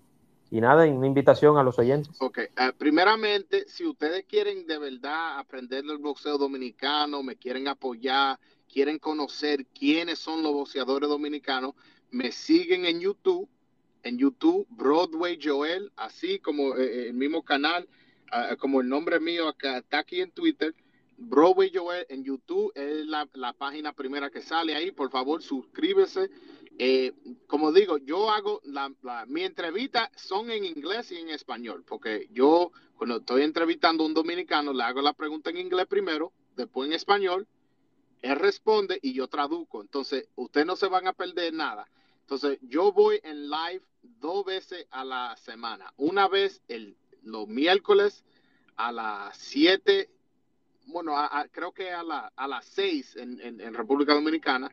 [0.50, 2.14] Y nada, una invitación a los oyentes.
[2.20, 8.38] Ok, eh, primeramente, si ustedes quieren de verdad aprender del boxeo dominicano, me quieren apoyar,
[8.72, 11.74] quieren conocer quiénes son los boxeadores dominicanos,
[12.10, 13.48] me siguen en YouTube,
[14.04, 17.88] en YouTube, Broadway Joel, así como eh, el mismo canal,
[18.30, 20.74] ah, como el nombre mío acá, está aquí en Twitter,
[21.16, 26.28] Broadway Joel en YouTube es la, la página primera que sale ahí, por favor suscríbese.
[26.76, 27.12] Eh,
[27.46, 32.28] como digo, yo hago la, la- mi entrevista son en inglés y en español, porque
[32.32, 36.88] yo cuando estoy entrevistando a un dominicano le hago la pregunta en inglés primero, después
[36.88, 37.46] en español,
[38.22, 39.82] él responde y yo traduzco.
[39.82, 41.86] Entonces, ustedes no se van a perder nada.
[42.22, 43.82] Entonces, yo voy en live
[44.20, 45.92] dos veces a la semana.
[45.96, 48.24] Una vez el, los miércoles
[48.76, 50.08] a las 7,
[50.86, 51.14] bueno,
[51.52, 54.70] creo que a, la- a las 6 en, en- República Dominicana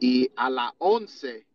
[0.00, 1.46] y a las 11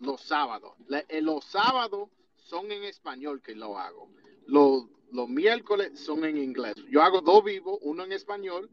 [0.00, 0.74] los sábados.
[1.08, 4.08] Eh, los sábados son en español que lo hago.
[4.46, 6.74] Los, los miércoles son en inglés.
[6.90, 8.68] Yo hago dos vivos, uno en español.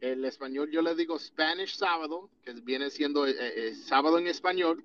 [0.00, 4.84] El español yo le digo Spanish sábado, que viene siendo eh, eh, sábado en español.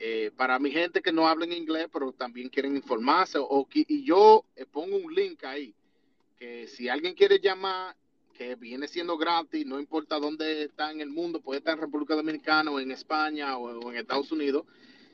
[0.00, 3.38] Eh, para mi gente que no habla en inglés, pero también quieren informarse.
[3.40, 5.74] O, y yo eh, pongo un link ahí,
[6.38, 7.96] que si alguien quiere llamar,
[8.32, 12.14] que viene siendo gratis, no importa dónde está en el mundo, puede estar en República
[12.14, 14.64] Dominicana o en España o, o en Estados Unidos.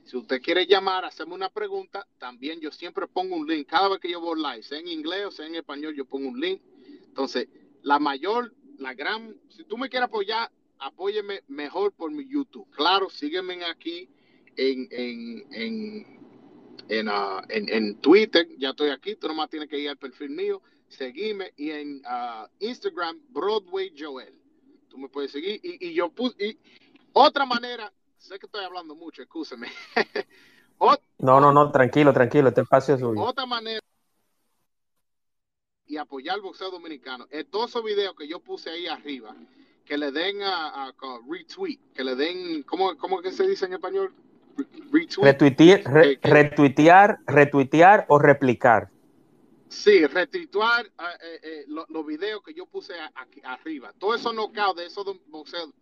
[0.05, 3.67] Si usted quiere llamar, hacerme una pregunta, también yo siempre pongo un link.
[3.67, 6.29] Cada vez que yo voy live, sea en inglés o sea en español, yo pongo
[6.29, 6.61] un link.
[7.07, 7.49] Entonces,
[7.83, 12.69] la mayor, la gran, si tú me quieres apoyar, apóyeme mejor por mi YouTube.
[12.73, 14.11] Claro, sígueme aquí
[14.57, 16.07] en, en, en,
[16.89, 20.31] en, ah, en- en Twitter, ya estoy aquí, tú nomás tienes que ir al perfil
[20.31, 24.35] mío, seguirme y en ah, Instagram, Broadway Joel.
[24.89, 26.59] Tú me puedes seguir y, y yo puse, y
[27.13, 29.69] otra manera, sé que estoy hablando mucho, escúcheme.
[31.19, 33.23] No, no, no, tranquilo, tranquilo, este espacio es suyo.
[33.23, 33.81] otra manera
[35.87, 39.35] y apoyar el boxeo dominicano es todos esos videos que yo puse ahí arriba,
[39.85, 43.67] que le den a, a- a retweet, que le den, ¿cómo, cómo que se dice
[43.67, 44.13] en español?
[44.57, 45.11] Retweet.
[45.21, 48.89] Retuitear, re- retuitear, retuitear o replicar.
[49.69, 50.91] Sí, retuitear eh,
[51.23, 53.93] eh, eh, lo- los videos que yo puse aquí arriba.
[53.99, 55.05] Todos esos knockouts de esos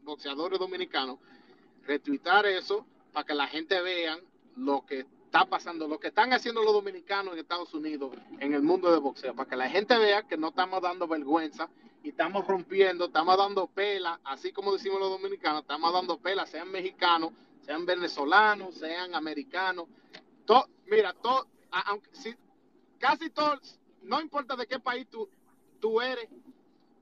[0.03, 1.19] boxeadores dominicanos,
[1.85, 4.19] retuitar eso para que la gente vean
[4.57, 8.63] lo que está pasando, lo que están haciendo los dominicanos en Estados Unidos, en el
[8.63, 11.69] mundo de boxeo, para que la gente vea que no estamos dando vergüenza
[12.03, 16.71] y estamos rompiendo, estamos dando pela, así como decimos los dominicanos, estamos dando pela, sean
[16.71, 17.33] mexicanos,
[17.65, 19.87] sean venezolanos, sean americanos.
[20.87, 22.11] mira, todo, aunque,
[22.99, 25.29] casi todos, no importa de qué país tú,
[25.81, 26.29] tú eres,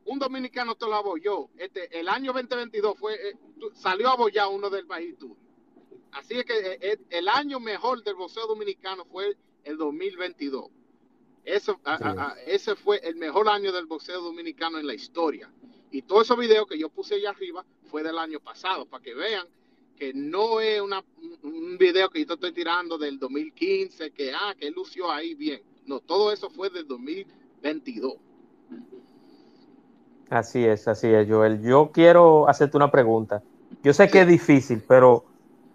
[0.07, 1.49] un dominicano te lo abolló.
[1.57, 3.37] Este, el año 2022 fue, eh,
[3.75, 5.37] salió a uno del país tú.
[6.13, 10.71] Así es que eh, eh, el año mejor del boxeo dominicano fue el 2022.
[11.45, 11.81] Eso,
[12.47, 15.51] ese fue el mejor año del boxeo dominicano en la historia.
[15.91, 19.15] Y todos esos videos que yo puse allá arriba fue del año pasado, para que
[19.15, 19.49] vean
[20.01, 21.05] que no es una,
[21.43, 25.61] un video que yo estoy tirando del 2015, que, ah, que lució ahí bien.
[25.87, 28.15] No, todo eso fue del 2022.
[30.31, 31.61] Así es, así es, Joel.
[31.63, 33.43] Yo quiero hacerte una pregunta.
[33.83, 35.27] Yo sé que es difícil, pero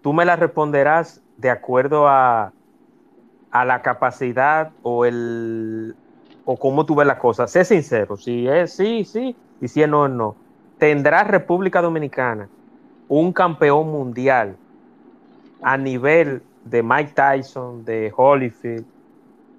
[0.02, 2.52] tú me la responderás de acuerdo a,
[3.52, 5.94] a la capacidad o el
[6.44, 7.52] o cómo tú ves las cosas.
[7.52, 10.34] Sé sincero, si es sí, sí, y si es no, no.
[10.78, 12.48] ¿Tendrá República Dominicana
[13.08, 14.56] un campeón mundial
[15.62, 18.84] a nivel de Mike Tyson, de Holyfield,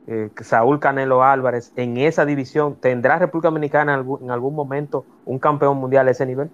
[0.07, 2.75] eh, Saúl Canelo Álvarez en esa división?
[2.75, 6.49] ¿Tendrá República Dominicana en algún, en algún momento un campeón mundial a ese nivel?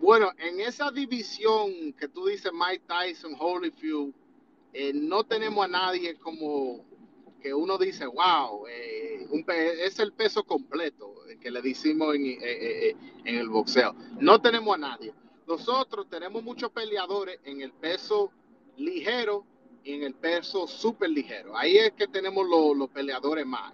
[0.00, 4.14] Bueno, en esa división que tú dices, Mike Tyson, Holyfield,
[4.72, 6.84] eh, no tenemos a nadie como
[7.42, 9.26] que uno dice, wow, eh,
[9.84, 12.38] es el peso completo que le decimos en,
[13.24, 13.94] el boxeo.
[14.20, 15.12] No tenemos a nadie.
[15.48, 18.30] Nosotros tenemos muchos peleadores en el peso
[18.76, 19.46] ligero
[19.82, 21.56] y en el peso súper ligero.
[21.56, 23.72] Ahí es que tenemos los peleadores más.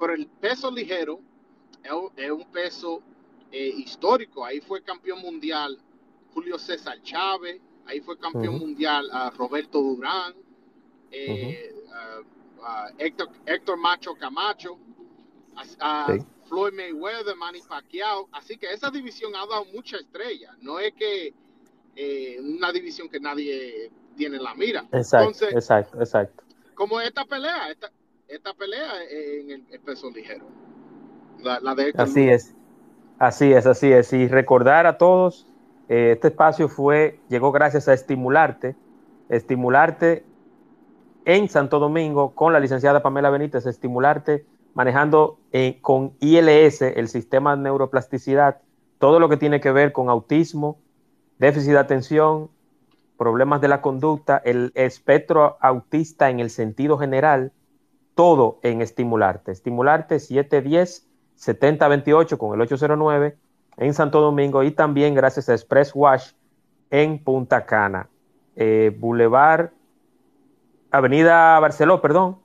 [0.00, 1.20] pero el peso ligero
[2.16, 3.02] es un peso
[3.52, 4.42] eh, histórico.
[4.42, 5.78] Ahí fue campeón mundial
[6.32, 10.32] Julio César Chávez, ahí fue campeón mundial a Roberto Durán,
[11.10, 11.74] eh,
[12.96, 14.78] Héctor, Héctor, Macho Camacho,
[16.48, 18.28] Floyd Mayweather, Manny Pacquiao.
[18.32, 20.56] Así que esa división ha dado mucha estrella.
[20.60, 21.34] No es que
[21.96, 24.86] eh, una división que nadie tiene la mira.
[24.92, 26.44] Exacto, exacto, exacto.
[26.74, 27.90] Como esta pelea, esta,
[28.26, 30.46] esta pelea en el, peso ligero.
[31.42, 32.54] La, de Así es.
[33.18, 34.12] Así es, así es.
[34.12, 35.46] Y recordar a todos,
[35.88, 38.76] eh, este espacio fue, llegó gracias a Estimularte,
[39.28, 40.24] Estimularte
[41.24, 44.46] en Santo Domingo con la licenciada Pamela Benítez, Estimularte
[44.78, 48.60] manejando eh, con ILS, el sistema de neuroplasticidad,
[49.00, 50.78] todo lo que tiene que ver con autismo,
[51.40, 52.48] déficit de atención,
[53.16, 57.50] problemas de la conducta, el espectro autista en el sentido general,
[58.14, 59.50] todo en Estimularte.
[59.50, 63.36] Estimularte 710 7028 con el 809
[63.78, 66.30] en Santo Domingo y también gracias a Express Wash
[66.90, 68.08] en Punta Cana.
[68.54, 69.70] Eh, Boulevard,
[70.92, 72.38] Avenida Barceló, perdón,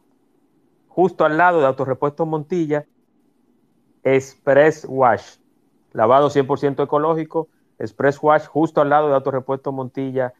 [0.93, 2.85] justo al lado de Autorepuesto Montilla,
[4.03, 5.37] Express Wash,
[5.91, 7.47] lavado 100% ecológico,
[7.79, 10.33] Express Wash justo al lado de Autorepuesto Montilla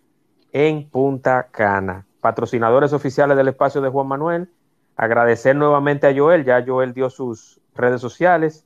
[0.51, 2.05] en Punta Cana.
[2.21, 4.49] Patrocinadores oficiales del espacio de Juan Manuel.
[4.95, 8.63] Agradecer nuevamente a Joel, ya Joel dio sus redes sociales.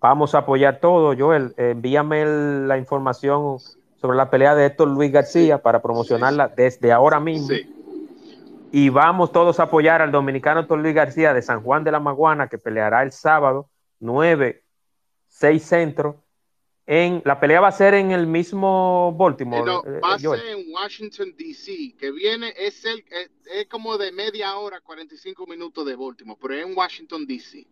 [0.00, 1.14] Vamos a apoyar todo.
[1.16, 2.26] Joel, envíame
[2.66, 3.58] la información
[4.00, 7.54] sobre la pelea de Héctor Luis García para promocionarla desde ahora mismo.
[8.70, 12.48] Y vamos todos a apoyar al dominicano Luis García de San Juan de la Maguana,
[12.48, 14.62] que peleará el sábado 9,
[15.28, 16.24] 6 centro.
[16.86, 19.72] En, la pelea va a ser en el mismo Baltimore.
[19.86, 23.04] Eh, va a ser en Washington, D.C., que viene, es, el,
[23.52, 27.66] es, como de media hora, 45 minutos de Baltimore, pero es en Washington, D.C.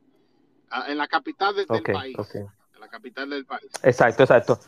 [0.89, 2.17] En la capital del país.
[2.35, 3.71] En la capital del país.
[3.83, 4.61] Exacto, exacto.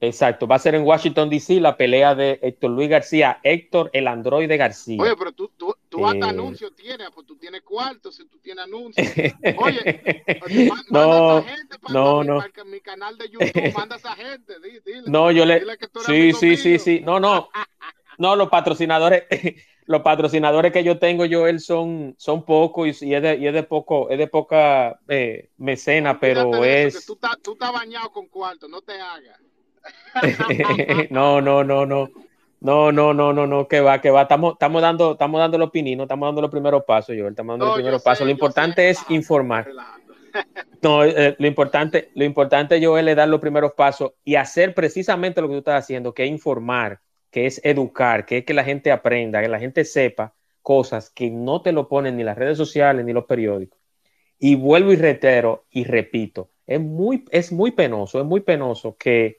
[0.00, 1.60] Exacto, va a ser en Washington, D.C.
[1.60, 5.02] la pelea de Héctor Luis García, Héctor el androide García.
[5.02, 6.30] Oye, pero tú, tú, tú hasta eh.
[6.30, 9.06] anuncios tienes, pues tú tienes cuartos, si tú tienes anuncios.
[9.58, 10.22] Oye,
[10.90, 12.44] no, gente para, no, no.
[12.66, 15.64] mi canal de YouTube, manda a esa gente, dile, No, yo le...
[16.06, 17.48] sí, sí, sí, sí, no, no.
[18.18, 19.24] No, los patrocinadores,
[19.86, 23.64] los patrocinadores que yo tengo, Joel, son, son pocos y, es, de, y es de
[23.64, 27.04] poco, es de poca eh, mecena, pero es.
[27.04, 29.40] Tú estás, tú estás bañado con cuarto, no te hagas.
[31.10, 32.10] no, no, no, no.
[32.60, 34.22] No, no, no, no, no, que va, que va.
[34.22, 37.66] Estamos, estamos dando, estamos dando los pininos, estamos dando los primeros pasos, Joel, estamos dando
[37.66, 38.26] los primeros pasos.
[38.26, 39.68] Lo importante es informar.
[40.82, 45.40] No, eh, lo importante, lo importante, Joel, es dar los primeros pasos y hacer precisamente
[45.40, 48.64] lo que tú estás haciendo, que es informar que es educar, que es que la
[48.64, 52.58] gente aprenda, que la gente sepa cosas que no te lo ponen ni las redes
[52.58, 53.78] sociales ni los periódicos.
[54.38, 59.38] Y vuelvo y reitero y repito, es muy, es muy penoso, es muy penoso que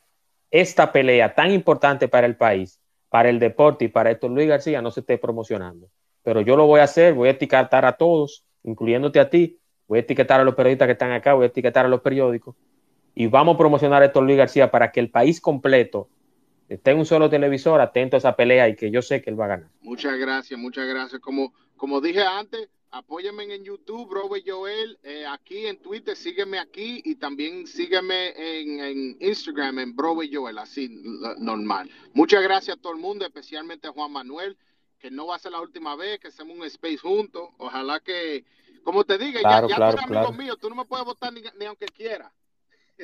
[0.52, 2.80] esta pelea tan importante para el país
[3.10, 5.90] para el deporte y para Héctor Luis García no se esté promocionando.
[6.24, 9.98] Pero yo lo voy a hacer, voy a etiquetar a todos, incluyéndote a ti, voy
[9.98, 12.56] a etiquetar a los periodistas que están acá, voy a etiquetar a los periódicos
[13.16, 16.08] y vamos a promocionar a Héctor Luis García para que el país completo
[16.68, 19.40] esté en un solo televisor atento a esa pelea y que yo sé que él
[19.40, 19.70] va a ganar.
[19.82, 21.20] Muchas gracias, muchas gracias.
[21.20, 27.02] Como, como dije antes, apóyame en YouTube, Robert Joel, eh, aquí en Twitter, sígueme aquí
[27.06, 30.90] y también sígueme en, Instagram, en Robert Joel, así
[31.38, 31.90] normal.
[32.14, 34.58] Muchas gracias a todo el mundo, especialmente a Juan Manuel,
[35.00, 37.50] que no va a ser la última vez que hacemos un space juntos.
[37.58, 38.44] Ojalá que,
[38.84, 41.42] como te diga, ya, ya tú eres amigo mío, tú no me puedes votar ni,
[41.58, 42.32] ni aunque quieras.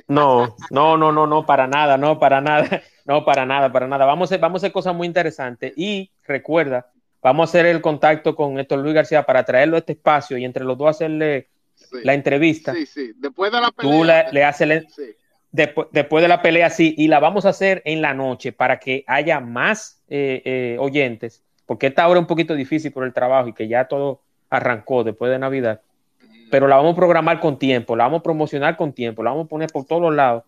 [0.07, 4.05] No, no, no, no, no, para nada, no, para nada, no, para nada, para nada.
[4.05, 6.91] Vamos a, vamos a hacer cosas muy interesantes y recuerda,
[7.26, 10.45] vamos a hacer el contacto con Héctor Luis García para traerlo a este espacio y
[10.45, 11.47] entre los dos hacerle
[12.03, 12.71] la entrevista.
[12.76, 13.97] Sí, sí, después de la pelea.
[14.28, 14.95] Tú le haces,
[15.51, 18.78] después, después de la pelea, sí, y la vamos a hacer en la noche para
[18.80, 23.11] que haya más eh, eh, oyentes, porque esta hora es un poquito difícil por el
[23.11, 24.21] trabajo y que ya todo
[24.51, 25.82] arrancó después de Navidad
[26.51, 29.47] pero la vamos a programar con tiempo, la vamos a promocionar con tiempo, la vamos
[29.47, 30.43] a poner por todos los lados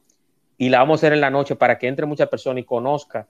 [0.60, 3.28] y la vamos a hacer en la noche para que entre muchas personas y conozca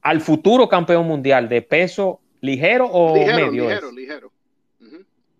[0.00, 3.68] al futuro campeón mundial de peso ligero o medio.
[3.68, 4.32] Ligero, ligero.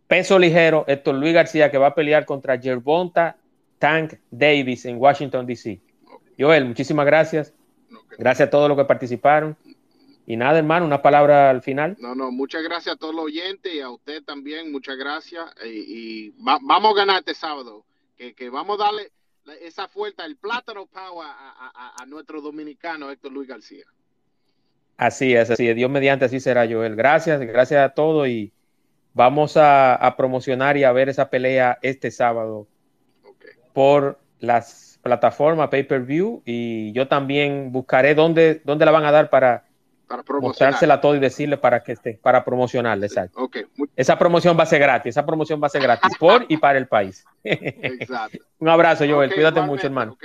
[0.06, 3.36] Peso ligero, Héctor Luis García, que va a pelear contra Gervonta
[3.78, 5.80] Tank Davis en Washington, D.C.
[6.38, 7.52] Joel, muchísimas gracias.
[8.16, 9.56] Gracias a todos los que participaron.
[10.26, 11.96] Y nada, hermano, una palabra al final.
[12.00, 15.44] No, no, muchas gracias a todos los oyentes y a usted también, muchas gracias.
[15.64, 17.84] Y, vamos a ganar este sábado,
[18.16, 19.10] que, vamos a darle
[19.62, 23.84] esa fuerza, el plátano power a, nuestro dominicano Héctor Luis García.
[24.98, 25.76] Así es, así es.
[25.76, 26.96] Dios mediante, así será, Joel.
[26.96, 28.52] Gracias, gracias a todos y
[29.14, 32.66] vamos a, promocionar y a ver esa pelea este sábado
[33.72, 39.64] por las plataformas pay-per-view y yo también buscaré dónde, dónde la van a dar para
[40.08, 43.44] para mostrársela todo y decirle para que esté, para promocionarle, exacto.
[43.44, 43.64] Okay.
[43.94, 46.78] Esa promoción va a ser gratis, esa promoción va a ser gratis por y para
[46.78, 47.24] el país.
[47.44, 48.38] exacto.
[48.58, 50.16] Un abrazo, Joel, cuídate mucho, hermano.